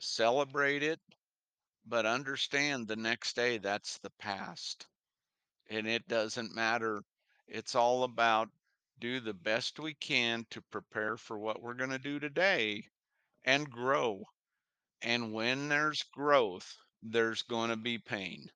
celebrate 0.00 0.82
it, 0.82 1.00
but 1.86 2.06
understand 2.06 2.88
the 2.88 2.96
next 2.96 3.36
day 3.36 3.58
that's 3.58 3.98
the 3.98 4.10
past. 4.18 4.86
And 5.68 5.86
it 5.88 6.08
doesn't 6.08 6.54
matter. 6.54 7.02
It's 7.48 7.74
all 7.74 8.04
about 8.04 8.50
do 8.98 9.20
the 9.20 9.34
best 9.34 9.78
we 9.78 9.94
can 9.94 10.46
to 10.50 10.62
prepare 10.62 11.16
for 11.16 11.38
what 11.38 11.62
we're 11.62 11.74
going 11.74 11.90
to 11.90 11.98
do 11.98 12.18
today 12.18 12.84
and 13.44 13.70
grow. 13.70 14.24
And 15.02 15.32
when 15.32 15.68
there's 15.68 16.02
growth, 16.04 16.76
there's 17.02 17.42
going 17.42 17.70
to 17.70 17.76
be 17.76 17.98
pain. 17.98 18.50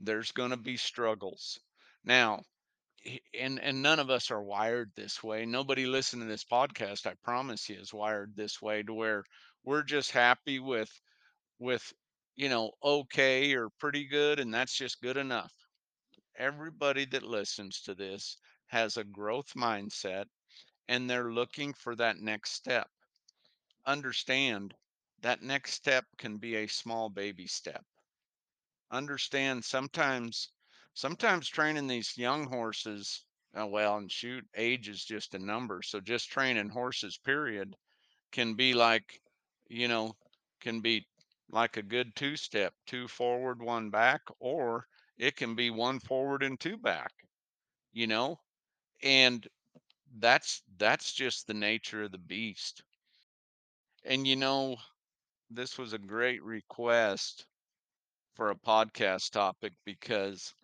There's 0.00 0.32
going 0.32 0.50
to 0.50 0.56
be 0.56 0.76
struggles. 0.76 1.60
Now, 2.04 2.44
and 3.38 3.58
and 3.60 3.82
none 3.82 3.98
of 3.98 4.10
us 4.10 4.30
are 4.30 4.42
wired 4.42 4.90
this 4.94 5.22
way. 5.22 5.46
Nobody 5.46 5.86
listening 5.86 6.26
to 6.26 6.32
this 6.32 6.44
podcast, 6.44 7.06
I 7.06 7.14
promise 7.22 7.68
you, 7.68 7.76
is 7.80 7.92
wired 7.94 8.34
this 8.36 8.60
way 8.62 8.82
to 8.82 8.94
where 8.94 9.24
we're 9.64 9.82
just 9.82 10.10
happy 10.12 10.58
with 10.60 10.90
with 11.58 11.92
you 12.36 12.48
know 12.48 12.72
okay 12.82 13.54
or 13.54 13.70
pretty 13.80 14.06
good 14.06 14.40
and 14.40 14.52
that's 14.54 14.76
just 14.76 15.00
good 15.02 15.16
enough 15.18 15.52
everybody 16.40 17.04
that 17.04 17.22
listens 17.22 17.82
to 17.82 17.94
this 17.94 18.38
has 18.68 18.96
a 18.96 19.04
growth 19.04 19.52
mindset 19.54 20.24
and 20.88 21.08
they're 21.08 21.32
looking 21.32 21.74
for 21.74 21.94
that 21.94 22.16
next 22.18 22.52
step. 22.52 22.88
Understand 23.84 24.74
that 25.20 25.42
next 25.42 25.74
step 25.74 26.06
can 26.16 26.38
be 26.38 26.56
a 26.56 26.66
small 26.66 27.10
baby 27.10 27.46
step. 27.46 27.84
Understand 28.90 29.64
sometimes 29.64 30.48
sometimes 30.94 31.48
training 31.48 31.86
these 31.86 32.16
young 32.16 32.46
horses 32.46 33.24
uh, 33.58 33.66
well 33.66 33.98
and 33.98 34.10
shoot 34.10 34.44
age 34.56 34.88
is 34.88 35.04
just 35.04 35.34
a 35.34 35.38
number 35.38 35.82
so 35.82 36.00
just 36.00 36.30
training 36.30 36.68
horses 36.68 37.18
period 37.18 37.76
can 38.32 38.54
be 38.54 38.74
like 38.74 39.20
you 39.68 39.88
know 39.88 40.16
can 40.60 40.80
be 40.80 41.06
like 41.50 41.76
a 41.76 41.82
good 41.82 42.14
two 42.16 42.36
step 42.36 42.74
two 42.86 43.06
forward 43.06 43.62
one 43.62 43.90
back 43.90 44.22
or 44.40 44.86
it 45.20 45.36
can 45.36 45.54
be 45.54 45.70
one 45.70 46.00
forward 46.00 46.42
and 46.42 46.60
two 46.60 46.76
back 46.76 47.12
you 47.92 48.06
know? 48.06 48.40
And 49.02 49.46
that's 50.18 50.62
that's 50.78 51.12
just 51.12 51.46
the 51.46 51.54
nature 51.54 52.04
of 52.04 52.12
the 52.12 52.18
beast. 52.18 52.82
And 54.04 54.26
you 54.26 54.36
know 54.36 54.76
this 55.50 55.78
was 55.78 55.92
a 55.94 55.98
great 55.98 56.42
request 56.42 57.46
for 58.34 58.50
a 58.50 58.56
podcast 58.56 59.30
topic 59.32 59.74
because 59.84 60.54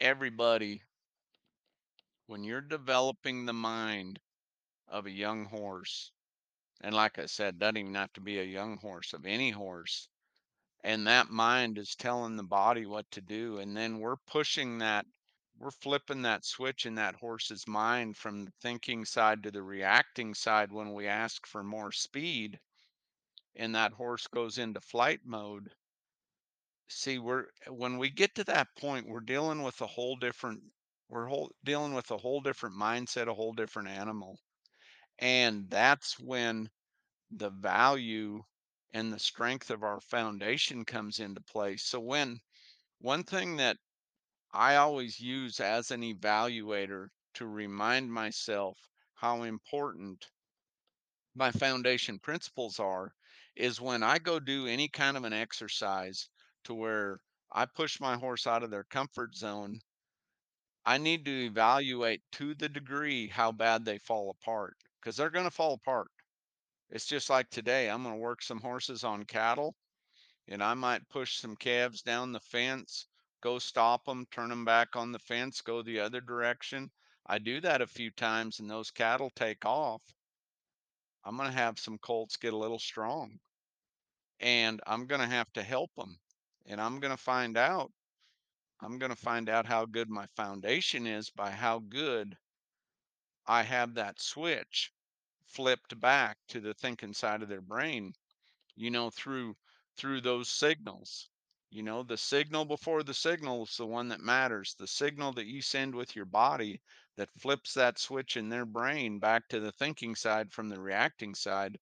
everybody 0.00 0.82
when 2.28 2.44
you're 2.44 2.60
developing 2.60 3.46
the 3.46 3.52
mind 3.52 4.20
of 4.88 5.06
a 5.06 5.10
young 5.10 5.46
horse 5.46 6.12
and 6.80 6.94
like 6.94 7.18
i 7.18 7.26
said 7.26 7.58
doesn't 7.58 7.78
even 7.78 7.94
have 7.94 8.12
to 8.12 8.20
be 8.20 8.38
a 8.38 8.44
young 8.44 8.76
horse 8.78 9.12
of 9.14 9.26
any 9.26 9.50
horse 9.50 10.08
and 10.84 11.06
that 11.06 11.30
mind 11.30 11.78
is 11.78 11.94
telling 11.94 12.36
the 12.36 12.42
body 12.42 12.86
what 12.86 13.10
to 13.10 13.20
do 13.20 13.58
and 13.58 13.76
then 13.76 13.98
we're 13.98 14.16
pushing 14.26 14.78
that 14.78 15.06
we're 15.58 15.70
flipping 15.70 16.22
that 16.22 16.44
switch 16.44 16.86
in 16.86 16.94
that 16.94 17.16
horse's 17.16 17.66
mind 17.66 18.16
from 18.16 18.44
the 18.44 18.52
thinking 18.62 19.04
side 19.04 19.42
to 19.42 19.50
the 19.50 19.62
reacting 19.62 20.34
side 20.34 20.70
when 20.72 20.94
we 20.94 21.06
ask 21.06 21.46
for 21.46 21.62
more 21.64 21.90
speed 21.92 22.58
and 23.56 23.74
that 23.74 23.92
horse 23.92 24.26
goes 24.28 24.58
into 24.58 24.80
flight 24.80 25.20
mode. 25.24 25.70
See 26.88 27.18
we're 27.18 27.46
when 27.68 27.98
we 27.98 28.10
get 28.10 28.34
to 28.36 28.44
that 28.44 28.68
point 28.76 29.08
we're 29.08 29.20
dealing 29.20 29.62
with 29.62 29.80
a 29.80 29.86
whole 29.86 30.16
different 30.16 30.62
we're 31.08 31.26
whole, 31.26 31.50
dealing 31.64 31.94
with 31.94 32.10
a 32.10 32.16
whole 32.18 32.40
different 32.40 32.76
mindset 32.76 33.26
a 33.28 33.34
whole 33.34 33.52
different 33.52 33.88
animal 33.88 34.38
and 35.18 35.70
that's 35.70 36.18
when 36.20 36.70
the 37.30 37.50
value 37.50 38.42
and 38.92 39.12
the 39.12 39.18
strength 39.18 39.70
of 39.70 39.82
our 39.82 40.00
foundation 40.00 40.84
comes 40.84 41.20
into 41.20 41.40
place 41.40 41.84
so 41.84 42.00
when 42.00 42.40
one 42.98 43.24
thing 43.24 43.56
that 43.56 43.78
I 44.52 44.76
always 44.76 45.20
use 45.20 45.60
as 45.60 45.90
an 45.90 46.02
evaluator 46.02 47.10
to 47.34 47.46
remind 47.46 48.12
myself 48.12 48.78
how 49.14 49.42
important 49.42 50.30
my 51.34 51.50
foundation 51.52 52.18
principles 52.18 52.78
are 52.78 53.14
is 53.54 53.80
when 53.80 54.02
I 54.02 54.18
go 54.18 54.40
do 54.40 54.66
any 54.66 54.88
kind 54.88 55.16
of 55.16 55.24
an 55.24 55.32
exercise 55.32 56.28
to 56.64 56.74
where 56.74 57.20
I 57.52 57.66
push 57.66 58.00
my 58.00 58.16
horse 58.16 58.46
out 58.46 58.62
of 58.62 58.70
their 58.70 58.84
comfort 58.84 59.34
zone, 59.34 59.80
I 60.84 60.98
need 60.98 61.24
to 61.26 61.44
evaluate 61.46 62.22
to 62.32 62.54
the 62.54 62.68
degree 62.68 63.28
how 63.28 63.52
bad 63.52 63.84
they 63.84 63.98
fall 63.98 64.30
apart 64.30 64.76
because 65.00 65.16
they're 65.16 65.30
going 65.30 65.44
to 65.44 65.50
fall 65.50 65.74
apart. 65.74 66.10
It's 66.90 67.04
just 67.04 67.28
like 67.28 67.50
today, 67.50 67.90
I'm 67.90 68.02
going 68.02 68.14
to 68.14 68.20
work 68.20 68.40
some 68.40 68.60
horses 68.60 69.04
on 69.04 69.24
cattle 69.24 69.76
and 70.48 70.62
I 70.62 70.72
might 70.72 71.08
push 71.10 71.36
some 71.36 71.54
calves 71.54 72.00
down 72.00 72.32
the 72.32 72.40
fence, 72.40 73.06
go 73.42 73.58
stop 73.58 74.06
them, 74.06 74.26
turn 74.30 74.48
them 74.48 74.64
back 74.64 74.96
on 74.96 75.12
the 75.12 75.18
fence, 75.18 75.60
go 75.60 75.82
the 75.82 76.00
other 76.00 76.22
direction. 76.22 76.90
I 77.26 77.38
do 77.38 77.60
that 77.60 77.82
a 77.82 77.86
few 77.86 78.10
times 78.10 78.58
and 78.58 78.70
those 78.70 78.90
cattle 78.90 79.30
take 79.36 79.66
off. 79.66 80.00
I'm 81.24 81.36
going 81.36 81.50
to 81.50 81.56
have 81.56 81.78
some 81.78 81.98
colts 81.98 82.36
get 82.36 82.54
a 82.54 82.58
little 82.58 82.78
strong 82.78 83.38
and 84.40 84.80
I'm 84.86 85.06
going 85.06 85.20
to 85.20 85.26
have 85.26 85.52
to 85.52 85.62
help 85.62 85.94
them. 85.94 86.18
And 86.64 86.80
I'm 86.80 87.00
going 87.00 87.14
to 87.14 87.22
find 87.22 87.58
out, 87.58 87.92
I'm 88.80 88.98
going 88.98 89.10
to 89.10 89.16
find 89.16 89.50
out 89.50 89.66
how 89.66 89.84
good 89.84 90.08
my 90.08 90.26
foundation 90.36 91.06
is 91.06 91.28
by 91.28 91.50
how 91.50 91.80
good 91.80 92.34
I 93.46 93.62
have 93.62 93.94
that 93.94 94.20
switch 94.20 94.90
flipped 95.48 95.98
back 96.00 96.38
to 96.48 96.60
the 96.60 96.74
thinking 96.74 97.14
side 97.14 97.42
of 97.42 97.48
their 97.48 97.60
brain 97.60 98.14
you 98.78 98.90
know, 98.90 99.10
through 99.10 99.56
through 99.96 100.20
those 100.20 100.48
signals. 100.48 101.28
You 101.70 101.82
know, 101.82 102.02
the 102.02 102.16
signal 102.16 102.64
before 102.64 103.02
the 103.02 103.12
signal 103.12 103.64
is 103.64 103.76
the 103.76 103.86
one 103.86 104.08
that 104.08 104.20
matters. 104.20 104.74
The 104.78 104.86
signal 104.86 105.32
that 105.32 105.46
you 105.46 105.60
send 105.60 105.94
with 105.94 106.16
your 106.16 106.24
body 106.24 106.80
that 107.16 107.28
flips 107.38 107.74
that 107.74 107.98
switch 107.98 108.36
in 108.36 108.48
their 108.48 108.64
brain 108.64 109.18
back 109.18 109.48
to 109.48 109.60
the 109.60 109.72
thinking 109.72 110.14
side 110.14 110.52
from 110.52 110.68
the 110.68 110.80
reacting 110.80 111.34
side, 111.34 111.78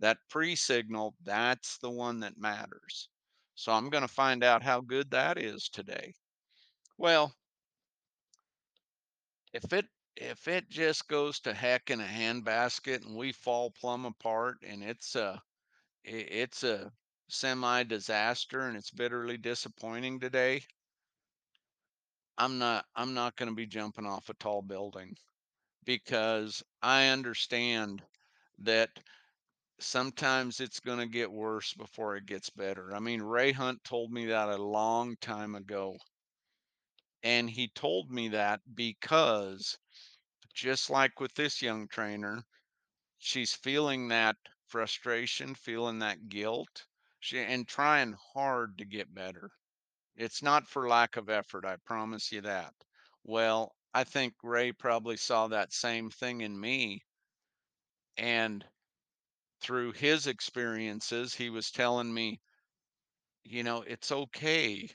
that 0.00 0.18
pre-signal, 0.30 1.14
that's 1.22 1.78
the 1.78 1.90
one 1.90 2.18
that 2.20 2.38
matters. 2.38 3.10
So 3.54 3.72
I'm 3.72 3.90
going 3.90 4.02
to 4.02 4.08
find 4.08 4.42
out 4.42 4.62
how 4.62 4.80
good 4.80 5.10
that 5.10 5.38
is 5.38 5.68
today. 5.68 6.14
Well, 6.96 7.34
if 9.52 9.72
it 9.72 9.86
if 10.20 10.48
it 10.48 10.68
just 10.68 11.06
goes 11.06 11.38
to 11.38 11.54
heck 11.54 11.90
in 11.90 12.00
a 12.00 12.04
handbasket 12.04 13.06
and 13.06 13.16
we 13.16 13.30
fall 13.30 13.70
plumb 13.70 14.04
apart 14.04 14.58
and 14.66 14.82
it's 14.82 15.14
a 15.14 15.40
it's 16.04 16.64
a 16.64 16.90
semi 17.28 17.84
disaster 17.84 18.62
and 18.62 18.76
it's 18.76 18.90
bitterly 18.90 19.36
disappointing 19.36 20.18
today, 20.18 20.60
I'm 22.36 22.58
not 22.58 22.84
I'm 22.96 23.14
not 23.14 23.36
going 23.36 23.48
to 23.48 23.54
be 23.54 23.66
jumping 23.66 24.06
off 24.06 24.28
a 24.28 24.34
tall 24.34 24.60
building 24.60 25.14
because 25.84 26.64
I 26.82 27.08
understand 27.08 28.02
that 28.58 28.90
sometimes 29.78 30.58
it's 30.58 30.80
going 30.80 30.98
to 30.98 31.06
get 31.06 31.30
worse 31.30 31.74
before 31.74 32.16
it 32.16 32.26
gets 32.26 32.50
better. 32.50 32.92
I 32.92 32.98
mean, 32.98 33.22
Ray 33.22 33.52
Hunt 33.52 33.84
told 33.84 34.10
me 34.10 34.26
that 34.26 34.48
a 34.48 34.62
long 34.62 35.14
time 35.20 35.54
ago. 35.54 35.96
And 37.22 37.50
he 37.50 37.68
told 37.68 38.10
me 38.10 38.28
that 38.28 38.60
because 38.74 39.76
just 40.58 40.90
like 40.90 41.20
with 41.20 41.34
this 41.34 41.62
young 41.62 41.88
trainer, 41.88 42.44
she's 43.18 43.54
feeling 43.54 44.08
that 44.08 44.36
frustration, 44.66 45.54
feeling 45.54 46.00
that 46.00 46.28
guilt 46.28 46.86
She 47.20 47.38
and 47.38 47.68
trying 47.68 48.14
hard 48.34 48.78
to 48.78 48.84
get 48.84 49.14
better. 49.14 49.50
It's 50.16 50.42
not 50.42 50.68
for 50.68 50.88
lack 50.88 51.16
of 51.16 51.30
effort, 51.30 51.64
I 51.64 51.76
promise 51.76 52.32
you 52.32 52.42
that. 52.42 52.74
Well, 53.24 53.76
I 53.94 54.04
think 54.04 54.34
Ray 54.42 54.72
probably 54.72 55.16
saw 55.16 55.48
that 55.48 55.72
same 55.72 56.10
thing 56.10 56.42
in 56.42 56.60
me, 56.60 57.02
and 58.18 58.66
through 59.60 59.92
his 59.92 60.26
experiences, 60.26 61.34
he 61.34 61.50
was 61.50 61.70
telling 61.70 62.12
me, 62.12 62.40
you 63.44 63.64
know, 63.64 63.82
it's 63.82 64.12
okay 64.12 64.88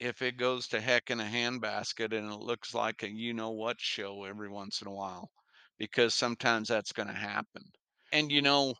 if 0.00 0.22
it 0.22 0.36
goes 0.38 0.68
to 0.68 0.80
heck 0.80 1.10
in 1.10 1.20
a 1.20 1.24
handbasket 1.24 2.12
and 2.16 2.32
it 2.32 2.36
looks 2.40 2.74
like 2.74 3.02
a 3.02 3.10
you 3.10 3.34
know 3.34 3.50
what 3.50 3.80
show 3.80 4.24
every 4.24 4.48
once 4.48 4.80
in 4.82 4.88
a 4.88 4.92
while, 4.94 5.30
because 5.78 6.14
sometimes 6.14 6.68
that's 6.68 6.92
going 6.92 7.08
to 7.08 7.14
happen. 7.14 7.64
And, 8.12 8.32
you 8.32 8.42
know, 8.42 8.74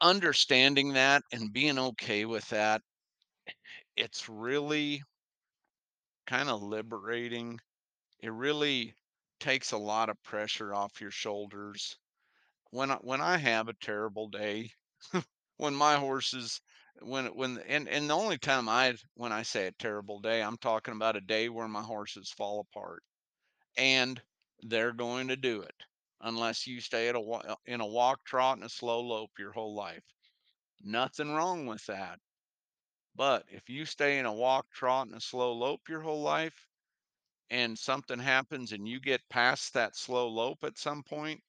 understanding 0.00 0.94
that 0.94 1.22
and 1.32 1.52
being 1.52 1.78
okay 1.78 2.24
with 2.26 2.48
that, 2.50 2.82
it's 3.96 4.28
really 4.28 5.02
kind 6.26 6.48
of 6.48 6.62
liberating. 6.62 7.58
It 8.20 8.30
really 8.32 8.94
takes 9.40 9.72
a 9.72 9.78
lot 9.78 10.08
of 10.10 10.22
pressure 10.24 10.74
off 10.74 11.00
your 11.00 11.10
shoulders. 11.12 11.98
When 12.70 12.90
I, 12.90 12.96
when 12.96 13.20
I 13.20 13.38
have 13.38 13.68
a 13.68 13.74
terrible 13.74 14.28
day, 14.28 14.72
when 15.58 15.74
my 15.74 15.96
horses 15.96 16.60
when 17.02 17.26
when 17.36 17.58
and 17.68 17.88
and 17.88 18.10
the 18.10 18.14
only 18.14 18.38
time 18.38 18.68
I 18.68 18.96
when 19.14 19.32
I 19.32 19.42
say 19.42 19.66
a 19.66 19.72
terrible 19.72 20.20
day, 20.20 20.42
I'm 20.42 20.58
talking 20.58 20.94
about 20.94 21.16
a 21.16 21.20
day 21.20 21.48
where 21.48 21.68
my 21.68 21.82
horses 21.82 22.30
fall 22.30 22.60
apart 22.60 23.02
and 23.76 24.22
they're 24.60 24.92
going 24.92 25.28
to 25.28 25.36
do 25.36 25.62
it 25.62 25.84
unless 26.20 26.66
you 26.66 26.80
stay 26.80 27.08
at 27.08 27.16
a 27.16 27.20
uh, 27.20 27.56
in 27.66 27.80
a 27.80 27.86
walk 27.86 28.24
trot 28.24 28.56
and 28.56 28.64
a 28.66 28.68
slow 28.70 29.00
lope 29.00 29.38
your 29.38 29.52
whole 29.52 29.74
life. 29.74 30.04
Nothing 30.82 31.32
wrong 31.32 31.66
with 31.66 31.86
that. 31.86 32.20
But 33.14 33.46
if 33.48 33.68
you 33.68 33.86
stay 33.86 34.18
in 34.18 34.26
a 34.26 34.32
walk 34.32 34.70
trot 34.70 35.06
and 35.08 35.16
a 35.16 35.20
slow 35.20 35.52
lope 35.54 35.88
your 35.88 36.02
whole 36.02 36.22
life 36.22 36.68
and 37.50 37.78
something 37.78 38.18
happens 38.18 38.72
and 38.72 38.88
you 38.88 39.00
get 39.00 39.28
past 39.28 39.72
that 39.74 39.96
slow 39.96 40.28
lope 40.28 40.64
at 40.64 40.78
some 40.78 41.02
point, 41.02 41.42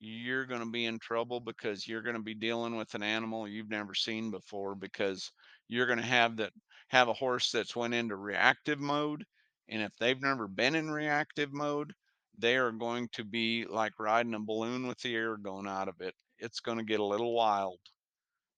you're 0.00 0.46
going 0.46 0.60
to 0.60 0.70
be 0.70 0.86
in 0.86 0.98
trouble 0.98 1.40
because 1.40 1.86
you're 1.86 2.02
going 2.02 2.16
to 2.16 2.22
be 2.22 2.34
dealing 2.34 2.76
with 2.76 2.94
an 2.94 3.02
animal 3.02 3.48
you've 3.48 3.70
never 3.70 3.94
seen 3.94 4.30
before 4.30 4.74
because 4.74 5.32
you're 5.68 5.86
going 5.86 5.98
to 5.98 6.04
have 6.04 6.36
that 6.36 6.52
have 6.88 7.08
a 7.08 7.12
horse 7.14 7.50
that's 7.50 7.76
went 7.76 7.94
into 7.94 8.16
reactive 8.16 8.78
mode 8.80 9.24
and 9.68 9.82
if 9.82 9.92
they've 9.98 10.22
never 10.22 10.48
been 10.48 10.74
in 10.74 10.90
reactive 10.90 11.52
mode 11.52 11.92
they 12.38 12.56
are 12.56 12.70
going 12.72 13.08
to 13.12 13.24
be 13.24 13.64
like 13.66 13.98
riding 13.98 14.34
a 14.34 14.40
balloon 14.40 14.86
with 14.86 14.98
the 15.00 15.14
air 15.14 15.36
going 15.36 15.66
out 15.66 15.88
of 15.88 16.00
it. 16.00 16.14
It's 16.38 16.60
going 16.60 16.78
to 16.78 16.84
get 16.84 17.00
a 17.00 17.04
little 17.04 17.34
wild 17.34 17.80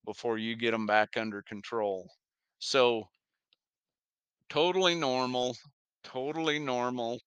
before 0.05 0.39
you 0.39 0.57
get 0.57 0.73
them 0.73 0.87
back 0.87 1.17
under 1.17 1.43
control. 1.43 2.11
So 2.59 3.09
totally 4.51 4.95
normal 4.95 5.57
totally 6.03 6.59
normal 6.59 7.21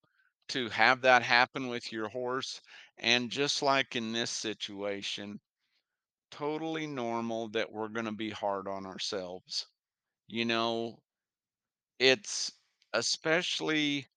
to 0.54 0.70
have 0.70 1.02
that 1.02 1.24
happen 1.24 1.68
with 1.68 1.92
your 1.92 2.10
horse 2.10 2.62
and 3.00 3.32
just 3.32 3.62
like 3.62 3.96
in 3.96 4.13
this 4.13 4.32
situation 4.32 5.39
totally 6.32 6.88
normal 6.88 7.50
that 7.50 7.72
we're 7.72 7.89
going 7.89 8.06
to 8.08 8.12
be 8.12 8.32
hard 8.32 8.68
on 8.68 8.86
ourselves. 8.86 9.68
You 10.28 10.46
know, 10.46 11.00
it's 12.00 12.52
especially 12.94 14.08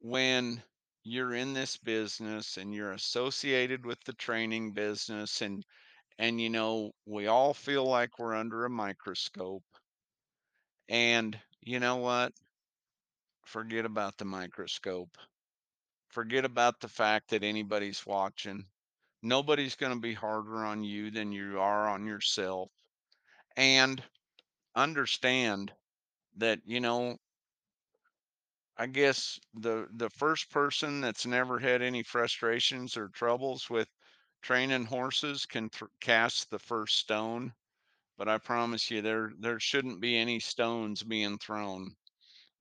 when 0.00 0.62
you're 1.04 1.34
in 1.34 1.54
this 1.54 1.76
business 1.76 2.56
and 2.56 2.74
you're 2.74 2.92
associated 2.92 3.86
with 3.86 3.98
the 4.04 4.14
training 4.14 4.72
business 4.72 5.42
and 5.42 5.64
and 6.18 6.40
you 6.40 6.50
know, 6.50 6.92
we 7.06 7.26
all 7.26 7.54
feel 7.54 7.84
like 7.86 8.18
we're 8.18 8.34
under 8.34 8.64
a 8.64 8.70
microscope. 8.70 9.64
And 10.88 11.38
you 11.60 11.80
know 11.80 11.96
what? 11.96 12.32
Forget 13.46 13.84
about 13.84 14.16
the 14.18 14.24
microscope. 14.24 15.16
Forget 16.14 16.46
about 16.46 16.80
the 16.80 16.88
fact 16.88 17.28
that 17.30 17.42
anybody's 17.44 18.06
watching. 18.06 18.66
Nobody's 19.22 19.76
going 19.76 19.92
to 19.92 20.00
be 20.00 20.14
harder 20.14 20.64
on 20.64 20.82
you 20.82 21.10
than 21.10 21.32
you 21.32 21.60
are 21.60 21.88
on 21.88 22.06
yourself. 22.06 22.70
And 23.56 24.02
understand 24.76 25.74
that, 26.36 26.60
you 26.66 26.80
know, 26.80 27.18
I 28.76 28.86
guess 28.86 29.40
the 29.54 29.88
the 29.90 30.10
first 30.10 30.48
person 30.48 31.00
that's 31.00 31.26
never 31.26 31.58
had 31.58 31.82
any 31.82 32.04
frustrations 32.04 32.96
or 32.96 33.08
troubles 33.08 33.68
with 33.68 33.88
training 34.42 34.84
horses 34.84 35.44
can 35.44 35.70
th- 35.70 35.90
cast 36.00 36.50
the 36.50 36.60
first 36.60 36.98
stone, 36.98 37.52
but 38.16 38.28
I 38.28 38.38
promise 38.38 38.90
you 38.90 39.02
there 39.02 39.32
there 39.38 39.60
shouldn't 39.60 40.00
be 40.00 40.16
any 40.16 40.40
stones 40.40 41.02
being 41.02 41.38
thrown 41.38 41.96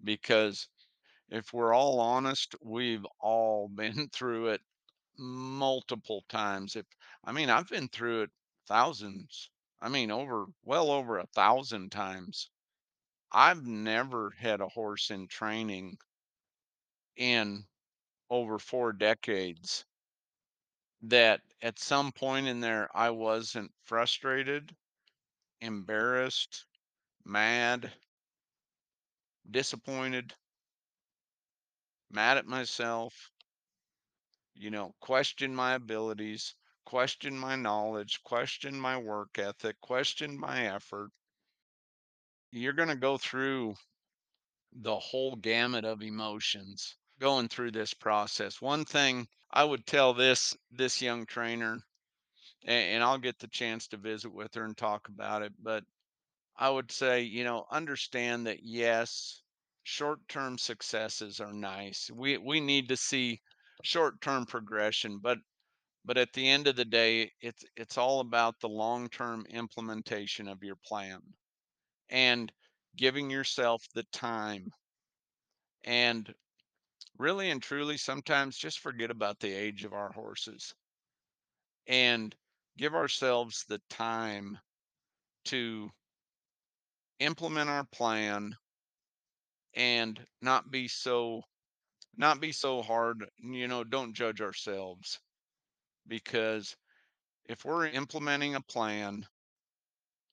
because 0.04 0.70
if 1.34 1.52
we're 1.52 1.74
all 1.74 2.00
honest, 2.00 2.56
we've 2.62 3.06
all 3.20 3.68
been 3.76 4.08
through 4.10 4.50
it 4.52 4.62
multiple 5.18 6.24
times. 6.30 6.76
If 6.78 6.86
I 7.26 7.34
mean, 7.34 7.50
I've 7.50 7.70
been 7.70 7.90
through 7.90 8.24
it 8.24 8.32
thousands. 8.68 9.50
I 9.82 9.90
mean, 9.90 10.12
over 10.12 10.48
well 10.64 10.92
over 10.92 11.20
a 11.20 11.28
thousand 11.28 11.92
times. 11.92 12.50
I've 13.34 13.66
never 13.66 14.32
had 14.32 14.62
a 14.62 14.70
horse 14.70 15.12
in 15.12 15.28
training 15.28 15.98
in 17.18 17.66
over 18.30 18.60
4 18.60 18.94
decades 18.94 19.86
that 21.04 21.42
at 21.62 21.78
some 21.78 22.12
point 22.12 22.48
in 22.48 22.60
there 22.60 22.90
I 22.98 23.12
wasn't 23.12 23.72
frustrated, 23.84 24.76
embarrassed, 25.62 26.66
mad, 27.26 27.94
disappointed, 29.50 30.36
mad 32.14 32.38
at 32.38 32.46
myself, 32.46 33.32
you 34.56 34.70
know, 34.72 34.94
question 35.00 35.54
my 35.56 35.74
abilities, 35.74 36.56
question 36.86 37.38
my 37.38 37.56
knowledge, 37.56 38.22
question 38.24 38.80
my 38.80 38.98
work 38.98 39.38
ethic, 39.40 39.80
question 39.82 40.38
my 40.40 40.68
effort. 40.68 41.12
You're 42.52 42.74
going 42.74 42.90
to 42.90 42.96
go 42.96 43.18
through 43.18 43.76
the 44.72 44.98
whole 44.98 45.36
gamut 45.36 45.86
of 45.86 46.02
emotions 46.02 46.96
going 47.20 47.48
through 47.48 47.72
this 47.72 47.94
process. 47.94 48.62
One 48.62 48.86
thing 48.86 49.28
I 49.52 49.64
would 49.64 49.86
tell 49.86 50.14
this 50.14 50.56
this 50.72 51.02
young 51.02 51.26
trainer 51.26 51.80
and, 52.66 52.96
and 52.96 53.04
I'll 53.04 53.20
get 53.20 53.40
the 53.40 53.48
chance 53.48 53.88
to 53.90 53.98
visit 53.98 54.34
with 54.34 54.56
her 54.56 54.66
and 54.66 54.76
talk 54.76 55.08
about 55.10 55.42
it. 55.44 55.54
But 55.62 55.84
I 56.58 56.70
would 56.70 56.92
say, 56.92 57.22
you 57.22 57.44
know, 57.44 57.66
understand 57.72 58.48
that 58.48 58.64
yes, 58.64 59.43
short-term 59.84 60.58
successes 60.58 61.40
are 61.40 61.54
nice. 61.54 62.10
We 62.14 62.38
we 62.38 62.60
need 62.60 62.88
to 62.90 62.98
see 62.98 63.42
short-term 63.84 64.46
progression, 64.46 65.20
but 65.20 65.38
but 66.06 66.18
at 66.18 66.34
the 66.34 66.50
end 66.50 66.68
of 66.68 66.76
the 66.76 66.86
day, 66.86 67.32
it's 67.42 67.64
it's 67.76 67.98
all 67.98 68.20
about 68.20 68.60
the 68.60 68.70
long-term 68.70 69.46
implementation 69.50 70.48
of 70.48 70.64
your 70.64 70.78
plan 70.86 71.22
and 72.10 72.52
giving 72.96 73.30
yourself 73.30 73.84
the 73.94 74.04
time 74.12 74.72
and 75.84 76.34
really 77.18 77.50
and 77.52 77.62
truly 77.62 77.98
sometimes 77.98 78.58
just 78.58 78.80
forget 78.80 79.12
about 79.12 79.40
the 79.40 79.52
age 79.52 79.84
of 79.84 79.94
our 79.94 80.12
horses 80.12 80.74
and 81.88 82.36
give 82.78 82.96
ourselves 82.96 83.66
the 83.68 83.82
time 83.90 84.58
to 85.46 85.90
implement 87.20 87.70
our 87.70 87.86
plan 87.86 88.56
and 89.76 90.20
not 90.42 90.70
be 90.72 90.88
so 90.88 91.42
not 92.18 92.40
be 92.40 92.52
so 92.52 92.82
hard 92.82 93.26
you 93.40 93.68
know 93.68 93.84
don't 93.84 94.14
judge 94.14 94.42
ourselves 94.42 95.20
because 96.08 96.76
if 97.46 97.66
we're 97.66 97.88
implementing 97.88 98.56
a 98.56 98.62
plan 98.62 99.26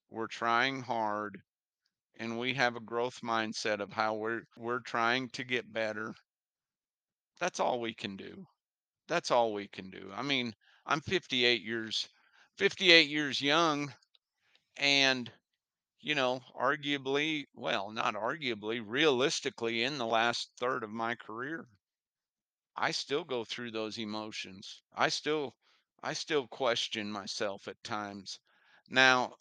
we're 0.09 0.27
trying 0.27 0.81
hard 0.81 1.39
and 2.19 2.37
we 2.37 2.53
have 2.53 2.75
a 2.75 2.81
growth 2.81 3.19
mindset 3.23 3.79
of 3.79 3.91
how 3.91 4.13
we're 4.15 4.41
we're 4.57 4.79
trying 4.79 5.29
to 5.29 5.43
get 5.43 5.71
better 5.73 6.13
that's 7.39 7.59
all 7.59 7.81
we 7.81 7.95
can 7.95 8.15
do. 8.15 8.45
That's 9.07 9.31
all 9.31 9.51
we 9.51 9.67
can 9.67 9.89
do. 9.89 10.11
I 10.15 10.21
mean 10.21 10.53
i'm 10.85 11.01
58 11.01 11.61
years 11.63 12.07
58 12.57 13.07
years 13.07 13.41
young 13.41 13.93
and 14.77 15.31
you 16.01 16.15
know, 16.15 16.41
arguably, 16.55 17.47
well, 17.53 17.91
not 17.91 18.15
arguably, 18.15 18.83
realistically, 18.85 19.83
in 19.83 19.97
the 19.97 20.05
last 20.05 20.51
third 20.57 20.83
of 20.83 20.89
my 20.89 21.15
career, 21.15 21.67
I 22.75 22.91
still 22.91 23.23
go 23.23 23.45
through 23.45 23.71
those 23.71 23.97
emotions. 23.97 24.81
I 24.93 25.07
still, 25.07 25.55
I 26.03 26.11
still 26.11 26.49
question 26.49 27.09
myself 27.09 27.69
at 27.69 27.81
times. 27.81 28.39
Now, 28.89 29.37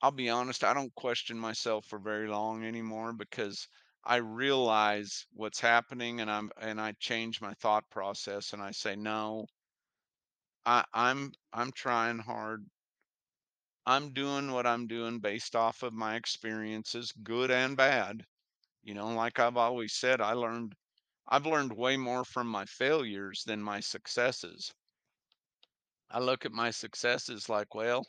I'll 0.00 0.10
be 0.10 0.30
honest, 0.30 0.64
I 0.64 0.72
don't 0.72 0.94
question 0.94 1.38
myself 1.38 1.84
for 1.84 1.98
very 1.98 2.28
long 2.28 2.64
anymore 2.64 3.12
because 3.12 3.68
I 4.04 4.16
realize 4.16 5.26
what's 5.34 5.60
happening 5.60 6.20
and 6.22 6.30
I'm 6.30 6.50
and 6.58 6.80
I 6.80 6.92
change 6.92 7.42
my 7.42 7.52
thought 7.52 7.90
process 7.90 8.54
and 8.54 8.62
I 8.62 8.70
say, 8.70 8.96
no, 8.96 9.48
I, 10.66 10.84
I'm 10.92 11.32
I'm 11.52 11.72
trying 11.72 12.18
hard. 12.18 12.68
I'm 13.86 14.12
doing 14.12 14.52
what 14.52 14.66
I'm 14.66 14.86
doing 14.86 15.18
based 15.20 15.56
off 15.56 15.82
of 15.82 15.94
my 15.94 16.16
experiences, 16.16 17.12
good 17.22 17.50
and 17.50 17.74
bad. 17.74 18.26
You 18.82 18.94
know, 18.94 19.08
like 19.08 19.38
I've 19.38 19.56
always 19.56 19.94
said, 19.94 20.20
I 20.20 20.34
learned 20.34 20.76
I've 21.28 21.46
learned 21.46 21.72
way 21.76 21.96
more 21.96 22.24
from 22.24 22.48
my 22.48 22.66
failures 22.66 23.44
than 23.44 23.62
my 23.62 23.80
successes. 23.80 24.74
I 26.10 26.18
look 26.18 26.44
at 26.44 26.50
my 26.50 26.72
successes 26.72 27.48
like, 27.48 27.72
well, 27.72 28.08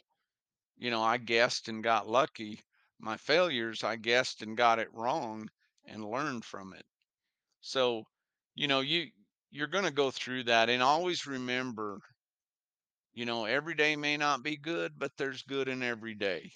you 0.78 0.92
know, 0.92 1.04
I 1.04 1.18
guessed 1.18 1.68
and 1.70 1.84
got 1.84 2.08
lucky. 2.08 2.64
My 3.00 3.18
failures, 3.18 3.84
I 3.84 3.98
guessed 3.98 4.42
and 4.42 4.58
got 4.58 4.80
it 4.80 4.94
wrong 4.94 5.50
and 5.86 6.06
learned 6.06 6.46
from 6.46 6.74
it. 6.74 6.86
So, 7.62 8.06
you 8.56 8.68
know, 8.68 8.82
you 8.82 9.12
you're 9.52 9.68
going 9.68 9.86
to 9.86 9.92
go 9.92 10.12
through 10.12 10.46
that 10.46 10.70
and 10.70 10.84
always 10.84 11.28
remember, 11.28 12.02
you 13.18 13.26
know, 13.26 13.46
every 13.46 13.74
day 13.74 13.96
may 13.96 14.16
not 14.16 14.44
be 14.44 14.56
good, 14.56 15.00
but 15.00 15.18
there's 15.18 15.42
good 15.42 15.68
in 15.68 15.82
every 15.82 16.14
day. 16.14 16.52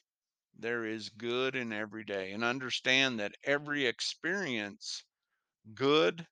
There 0.59 0.85
is 0.85 1.09
good 1.09 1.55
in 1.55 1.73
every 1.73 2.03
day 2.03 2.33
and 2.33 2.43
understand 2.43 3.19
that 3.19 3.35
every 3.43 3.87
experience, 3.87 5.03
good, 5.73 6.27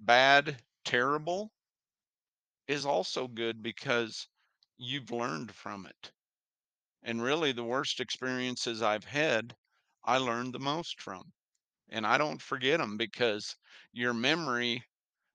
bad, 0.00 0.62
terrible, 0.86 1.52
is 2.66 2.86
also 2.86 3.28
good 3.28 3.62
because 3.62 4.26
you've 4.78 5.10
learned 5.10 5.54
from 5.54 5.84
it. 5.84 6.12
And 7.02 7.22
really, 7.22 7.52
the 7.52 7.62
worst 7.62 8.00
experiences 8.00 8.80
I've 8.80 9.04
had, 9.04 9.54
I 10.02 10.16
learned 10.16 10.54
the 10.54 10.60
most 10.60 10.98
from. 10.98 11.30
And 11.90 12.06
I 12.06 12.16
don't 12.16 12.40
forget 12.40 12.80
them 12.80 12.96
because 12.96 13.54
your 13.92 14.14
memory, 14.14 14.82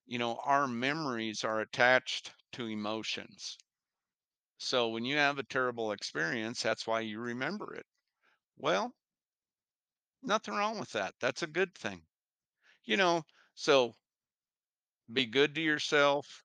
you 0.08 0.18
know, 0.18 0.38
our 0.44 0.68
memories 0.68 1.44
are 1.44 1.62
attached 1.62 2.34
to 2.54 2.66
emotions. 2.66 3.60
So 4.60 4.89
when 4.89 5.06
you 5.06 5.17
have 5.17 5.39
a 5.39 5.43
terrible 5.43 5.91
experience, 5.91 6.62
that's 6.62 6.86
why 6.86 7.00
you 7.00 7.19
remember 7.19 7.74
it. 7.74 7.88
Well, 8.58 8.95
nothing 10.24 10.54
wrong 10.54 10.80
with 10.80 10.91
that. 10.93 11.13
That's 11.19 11.43
a 11.43 11.48
good 11.48 11.76
thing. 11.76 12.06
You 12.86 12.98
know, 12.98 13.24
so 13.56 13.95
be 15.13 15.28
good 15.28 15.54
to 15.54 15.62
yourself, 15.62 16.43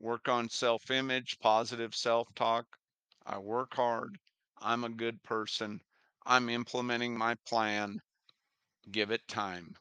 work 0.00 0.28
on 0.28 0.48
self 0.48 0.90
image, 0.90 1.38
positive 1.38 1.94
self 1.94 2.26
talk. 2.34 2.66
I 3.24 3.38
work 3.38 3.74
hard. 3.74 4.18
I'm 4.58 4.82
a 4.82 4.88
good 4.88 5.22
person. 5.22 5.80
I'm 6.26 6.48
implementing 6.48 7.16
my 7.16 7.36
plan. 7.46 8.00
Give 8.90 9.10
it 9.10 9.28
time. 9.28 9.76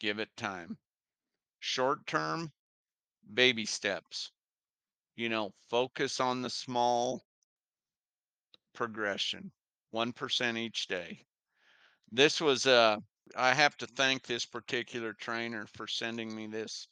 Give 0.00 0.18
it 0.18 0.36
time. 0.36 0.78
Short 1.60 2.06
term, 2.06 2.52
baby 3.34 3.66
steps. 3.66 4.32
You 5.16 5.28
know, 5.28 5.52
focus 5.70 6.20
on 6.20 6.42
the 6.42 6.50
small 6.50 7.24
progression, 8.74 9.52
1% 9.90 10.58
each 10.58 10.86
day. 10.88 11.24
This 12.10 12.40
was, 12.40 12.66
uh, 12.66 12.98
I 13.36 13.54
have 13.54 13.76
to 13.78 13.86
thank 13.86 14.24
this 14.26 14.46
particular 14.46 15.12
trainer 15.14 15.66
for 15.66 15.86
sending 15.86 16.34
me 16.34 16.46
this 16.46 16.88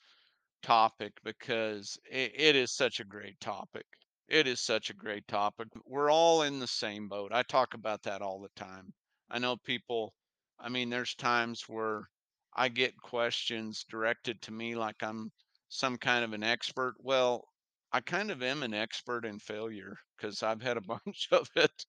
topic 0.63 1.13
because 1.25 1.99
it, 2.11 2.33
it 2.35 2.57
is 2.57 2.73
such 2.73 3.01
a 3.01 3.05
great 3.05 3.39
topic. 3.41 3.87
It 4.29 4.47
is 4.47 4.61
such 4.61 4.91
a 4.91 4.95
great 4.95 5.27
topic. 5.29 5.69
We're 5.85 6.11
all 6.11 6.43
in 6.43 6.59
the 6.59 6.67
same 6.67 7.09
boat. 7.09 7.33
I 7.33 7.43
talk 7.43 7.75
about 7.75 8.03
that 8.05 8.23
all 8.23 8.41
the 8.41 8.51
time. 8.57 8.93
I 9.31 9.39
know 9.39 9.57
people, 9.57 10.15
I 10.59 10.69
mean, 10.69 10.91
there's 10.91 11.15
times 11.15 11.69
where 11.69 12.09
I 12.55 12.69
get 12.69 12.97
questions 12.97 13.85
directed 13.89 14.41
to 14.43 14.53
me 14.53 14.75
like 14.75 15.03
I'm 15.03 15.33
some 15.69 15.97
kind 15.99 16.25
of 16.25 16.33
an 16.33 16.43
expert. 16.43 16.95
Well, 16.99 17.49
I 17.92 18.00
kind 18.00 18.31
of 18.31 18.42
am 18.42 18.62
an 18.62 18.74
expert 18.74 19.24
in 19.24 19.38
failure 19.38 19.96
because 20.16 20.42
I've 20.42 20.62
had 20.62 20.76
a 20.76 20.81
bunch 21.07 21.28
of 21.33 21.48
it. 21.57 21.85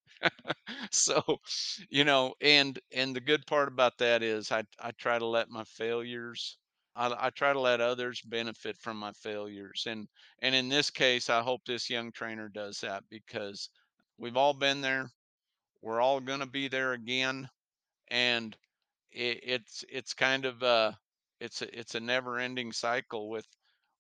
so, 0.91 1.21
you 1.89 2.03
know, 2.03 2.35
and 2.41 2.79
and 2.91 3.15
the 3.15 3.21
good 3.21 3.45
part 3.47 3.67
about 3.69 3.97
that 3.99 4.23
is 4.23 4.51
I 4.51 4.63
I 4.79 4.91
try 4.91 5.19
to 5.19 5.25
let 5.25 5.49
my 5.49 5.63
failures 5.63 6.57
I, 6.95 7.27
I 7.27 7.29
try 7.31 7.53
to 7.53 7.59
let 7.59 7.81
others 7.81 8.21
benefit 8.21 8.77
from 8.77 8.97
my 8.97 9.11
failures 9.13 9.85
and 9.87 10.07
and 10.39 10.53
in 10.55 10.69
this 10.69 10.89
case 10.91 11.29
i 11.29 11.41
hope 11.41 11.61
this 11.65 11.89
young 11.89 12.11
trainer 12.11 12.49
does 12.49 12.79
that 12.81 13.03
because 13.09 13.69
we've 14.17 14.37
all 14.37 14.53
been 14.53 14.81
there 14.81 15.09
we're 15.81 16.01
all 16.01 16.19
going 16.19 16.39
to 16.39 16.45
be 16.47 16.67
there 16.67 16.93
again 16.93 17.49
and 18.09 18.57
it, 19.11 19.39
it's 19.43 19.85
it's 19.89 20.13
kind 20.13 20.45
of 20.45 20.61
uh 20.63 20.91
it's 21.39 21.61
a, 21.61 21.79
it's 21.79 21.95
a 21.95 21.99
never 21.99 22.39
ending 22.39 22.71
cycle 22.71 23.29
with 23.29 23.47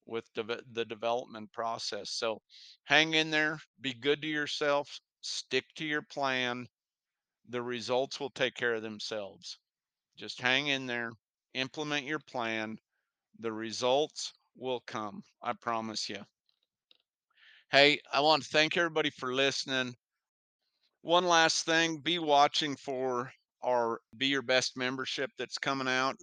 with 0.05 0.25
de- 0.33 0.61
the 0.73 0.85
development 0.85 1.51
process 1.51 2.11
so 2.11 2.41
hang 2.85 3.13
in 3.13 3.31
there 3.31 3.57
be 3.81 3.93
good 3.93 4.21
to 4.21 4.27
yourself 4.27 4.99
stick 5.21 5.65
to 5.75 5.85
your 5.85 6.01
plan 6.01 6.67
the 7.49 7.61
results 7.61 8.19
will 8.19 8.29
take 8.31 8.55
care 8.55 8.73
of 8.73 8.81
themselves 8.81 9.57
just 10.17 10.41
hang 10.41 10.67
in 10.67 10.85
there 10.85 11.11
implement 11.53 12.05
your 12.05 12.19
plan 12.19 12.77
the 13.39 13.51
results 13.51 14.33
will 14.55 14.81
come. 14.81 15.23
I 15.41 15.53
promise 15.53 16.09
you. 16.09 16.19
Hey, 17.71 17.99
I 18.11 18.21
want 18.21 18.43
to 18.43 18.49
thank 18.49 18.77
everybody 18.77 19.09
for 19.09 19.33
listening. 19.33 19.95
One 21.01 21.25
last 21.25 21.65
thing 21.65 21.97
be 21.97 22.19
watching 22.19 22.75
for 22.75 23.31
our 23.63 23.99
Be 24.17 24.27
Your 24.27 24.41
Best 24.41 24.77
membership 24.77 25.31
that's 25.37 25.57
coming 25.57 25.87
out. 25.87 26.15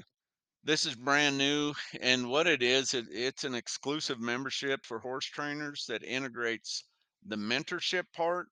This 0.63 0.85
is 0.85 0.95
brand 0.95 1.39
new. 1.39 1.73
And 2.01 2.29
what 2.29 2.47
it 2.47 2.63
is, 2.63 2.93
it, 2.95 3.07
it's 3.11 3.45
an 3.45 3.55
exclusive 3.55 4.21
membership 4.21 4.85
for 4.85 4.99
horse 4.99 5.27
trainers 5.27 5.87
that 5.89 6.05
integrates 6.05 6.85
the 7.27 7.37
mentorship 7.37 8.05
part, 8.15 8.49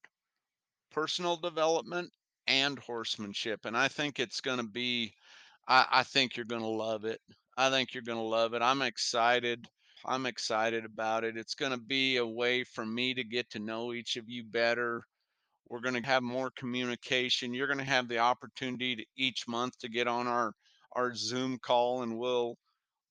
personal 0.90 1.36
development, 1.36 2.10
and 2.46 2.78
horsemanship. 2.78 3.66
And 3.66 3.76
I 3.76 3.88
think 3.88 4.18
it's 4.18 4.40
going 4.40 4.58
to 4.58 4.66
be, 4.66 5.12
I, 5.68 5.86
I 5.90 6.02
think 6.02 6.36
you're 6.36 6.46
going 6.46 6.62
to 6.62 6.68
love 6.68 7.04
it. 7.04 7.20
I 7.58 7.70
think 7.70 7.92
you're 7.92 8.02
going 8.02 8.18
to 8.18 8.24
love 8.24 8.54
it. 8.54 8.62
I'm 8.62 8.82
excited. 8.82 9.66
I'm 10.06 10.26
excited 10.26 10.84
about 10.84 11.24
it. 11.24 11.36
It's 11.36 11.54
going 11.54 11.72
to 11.72 11.78
be 11.78 12.16
a 12.16 12.26
way 12.26 12.64
for 12.64 12.86
me 12.86 13.12
to 13.14 13.24
get 13.24 13.50
to 13.50 13.58
know 13.58 13.92
each 13.92 14.16
of 14.16 14.28
you 14.28 14.44
better. 14.44 15.02
We're 15.68 15.80
going 15.80 16.00
to 16.00 16.08
have 16.08 16.22
more 16.22 16.50
communication. 16.56 17.52
You're 17.52 17.66
going 17.66 17.80
to 17.80 17.84
have 17.84 18.08
the 18.08 18.18
opportunity 18.18 18.96
to 18.96 19.04
each 19.18 19.46
month 19.46 19.76
to 19.80 19.90
get 19.90 20.08
on 20.08 20.26
our 20.26 20.54
our 20.92 21.14
Zoom 21.14 21.58
call 21.58 22.02
and 22.02 22.18
we'll 22.18 22.56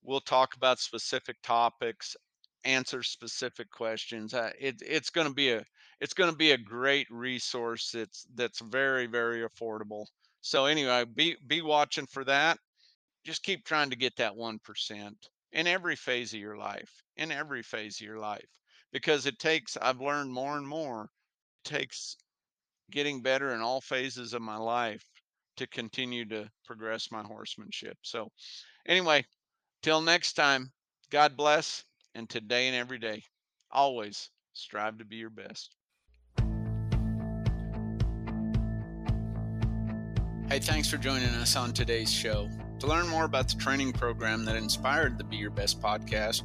we'll 0.03 0.21
talk 0.21 0.55
about 0.55 0.79
specific 0.79 1.37
topics, 1.43 2.15
answer 2.63 3.03
specific 3.03 3.69
questions. 3.71 4.33
Uh, 4.33 4.51
it, 4.59 4.81
it's 4.81 5.09
going 5.09 5.27
to 5.27 5.33
be 5.33 5.51
a 5.51 5.63
it's 5.99 6.13
going 6.13 6.31
to 6.31 6.37
be 6.37 6.51
a 6.51 6.57
great 6.57 7.07
resource. 7.09 7.93
It's 7.93 8.25
that's 8.35 8.61
very 8.61 9.05
very 9.07 9.47
affordable. 9.47 10.05
So 10.41 10.65
anyway, 10.65 11.05
be 11.05 11.37
be 11.47 11.61
watching 11.61 12.07
for 12.07 12.23
that. 12.25 12.57
Just 13.25 13.43
keep 13.43 13.65
trying 13.65 13.89
to 13.89 13.97
get 13.97 14.15
that 14.17 14.35
one 14.35 14.59
percent 14.59 15.17
in 15.51 15.67
every 15.67 15.95
phase 15.95 16.33
of 16.33 16.39
your 16.39 16.57
life. 16.57 16.91
In 17.17 17.31
every 17.31 17.63
phase 17.63 17.99
of 17.99 18.05
your 18.05 18.19
life, 18.19 18.47
because 18.91 19.25
it 19.25 19.39
takes. 19.39 19.75
I've 19.77 20.01
learned 20.01 20.31
more 20.31 20.57
and 20.57 20.67
more. 20.67 21.09
It 21.65 21.69
takes 21.69 22.17
getting 22.91 23.21
better 23.21 23.53
in 23.53 23.61
all 23.61 23.81
phases 23.81 24.33
of 24.33 24.41
my 24.41 24.55
life 24.55 25.03
to 25.57 25.67
continue 25.67 26.25
to 26.29 26.49
progress 26.65 27.11
my 27.11 27.21
horsemanship. 27.23 27.97
So 28.01 28.31
anyway, 28.87 29.25
Till 29.83 30.01
next 30.01 30.33
time, 30.33 30.71
God 31.11 31.37
bless, 31.37 31.85
and 32.15 32.29
today 32.29 32.67
and 32.67 32.75
every 32.75 32.97
day, 32.97 33.23
always 33.71 34.29
strive 34.53 34.97
to 34.97 35.05
be 35.05 35.17
your 35.17 35.29
best. 35.29 35.75
Hey, 40.49 40.59
thanks 40.59 40.89
for 40.89 40.97
joining 40.97 41.29
us 41.29 41.55
on 41.55 41.73
today's 41.73 42.11
show. 42.11 42.49
To 42.79 42.87
learn 42.87 43.07
more 43.07 43.25
about 43.25 43.49
the 43.49 43.55
training 43.55 43.93
program 43.93 44.45
that 44.45 44.55
inspired 44.55 45.17
the 45.17 45.23
Be 45.23 45.37
Your 45.37 45.51
Best 45.51 45.81
podcast, 45.81 46.43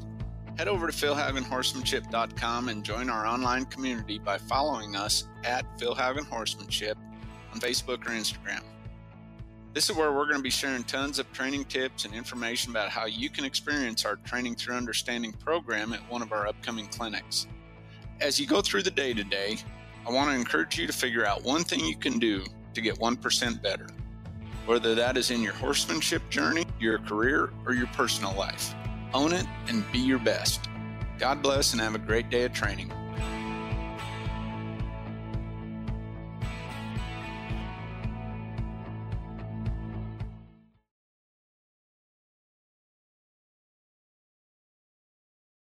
head 0.58 0.68
over 0.68 0.86
to 0.86 0.92
philhaugenhorsemanship.com 0.92 2.68
and 2.68 2.84
join 2.84 3.08
our 3.08 3.26
online 3.26 3.64
community 3.66 4.18
by 4.18 4.38
following 4.38 4.96
us 4.96 5.24
at 5.44 5.64
Phil 5.78 5.94
Haugen 5.94 6.26
Horsemanship 6.26 6.98
on 7.52 7.60
Facebook 7.60 8.06
or 8.06 8.10
Instagram. 8.10 8.62
This 9.74 9.88
is 9.88 9.96
where 9.96 10.12
we're 10.12 10.26
going 10.26 10.36
to 10.36 10.42
be 10.42 10.50
sharing 10.50 10.84
tons 10.84 11.18
of 11.18 11.32
training 11.32 11.64
tips 11.64 12.04
and 12.04 12.12
information 12.12 12.72
about 12.72 12.90
how 12.90 13.06
you 13.06 13.30
can 13.30 13.46
experience 13.46 14.04
our 14.04 14.16
Training 14.16 14.54
Through 14.54 14.74
Understanding 14.74 15.32
program 15.32 15.94
at 15.94 16.00
one 16.10 16.20
of 16.20 16.30
our 16.30 16.46
upcoming 16.46 16.88
clinics. 16.88 17.46
As 18.20 18.38
you 18.38 18.46
go 18.46 18.60
through 18.60 18.82
the 18.82 18.90
day 18.90 19.14
today, 19.14 19.56
I 20.06 20.12
want 20.12 20.28
to 20.28 20.36
encourage 20.36 20.78
you 20.78 20.86
to 20.86 20.92
figure 20.92 21.24
out 21.24 21.42
one 21.42 21.64
thing 21.64 21.80
you 21.80 21.96
can 21.96 22.18
do 22.18 22.44
to 22.74 22.80
get 22.82 22.98
1% 22.98 23.62
better, 23.62 23.86
whether 24.66 24.94
that 24.94 25.16
is 25.16 25.30
in 25.30 25.40
your 25.40 25.54
horsemanship 25.54 26.28
journey, 26.28 26.66
your 26.78 26.98
career, 26.98 27.50
or 27.64 27.72
your 27.72 27.86
personal 27.88 28.34
life. 28.34 28.74
Own 29.14 29.32
it 29.32 29.46
and 29.68 29.90
be 29.90 30.00
your 30.00 30.18
best. 30.18 30.68
God 31.18 31.40
bless 31.40 31.72
and 31.72 31.80
have 31.80 31.94
a 31.94 31.98
great 31.98 32.28
day 32.28 32.44
of 32.44 32.52
training. 32.52 32.92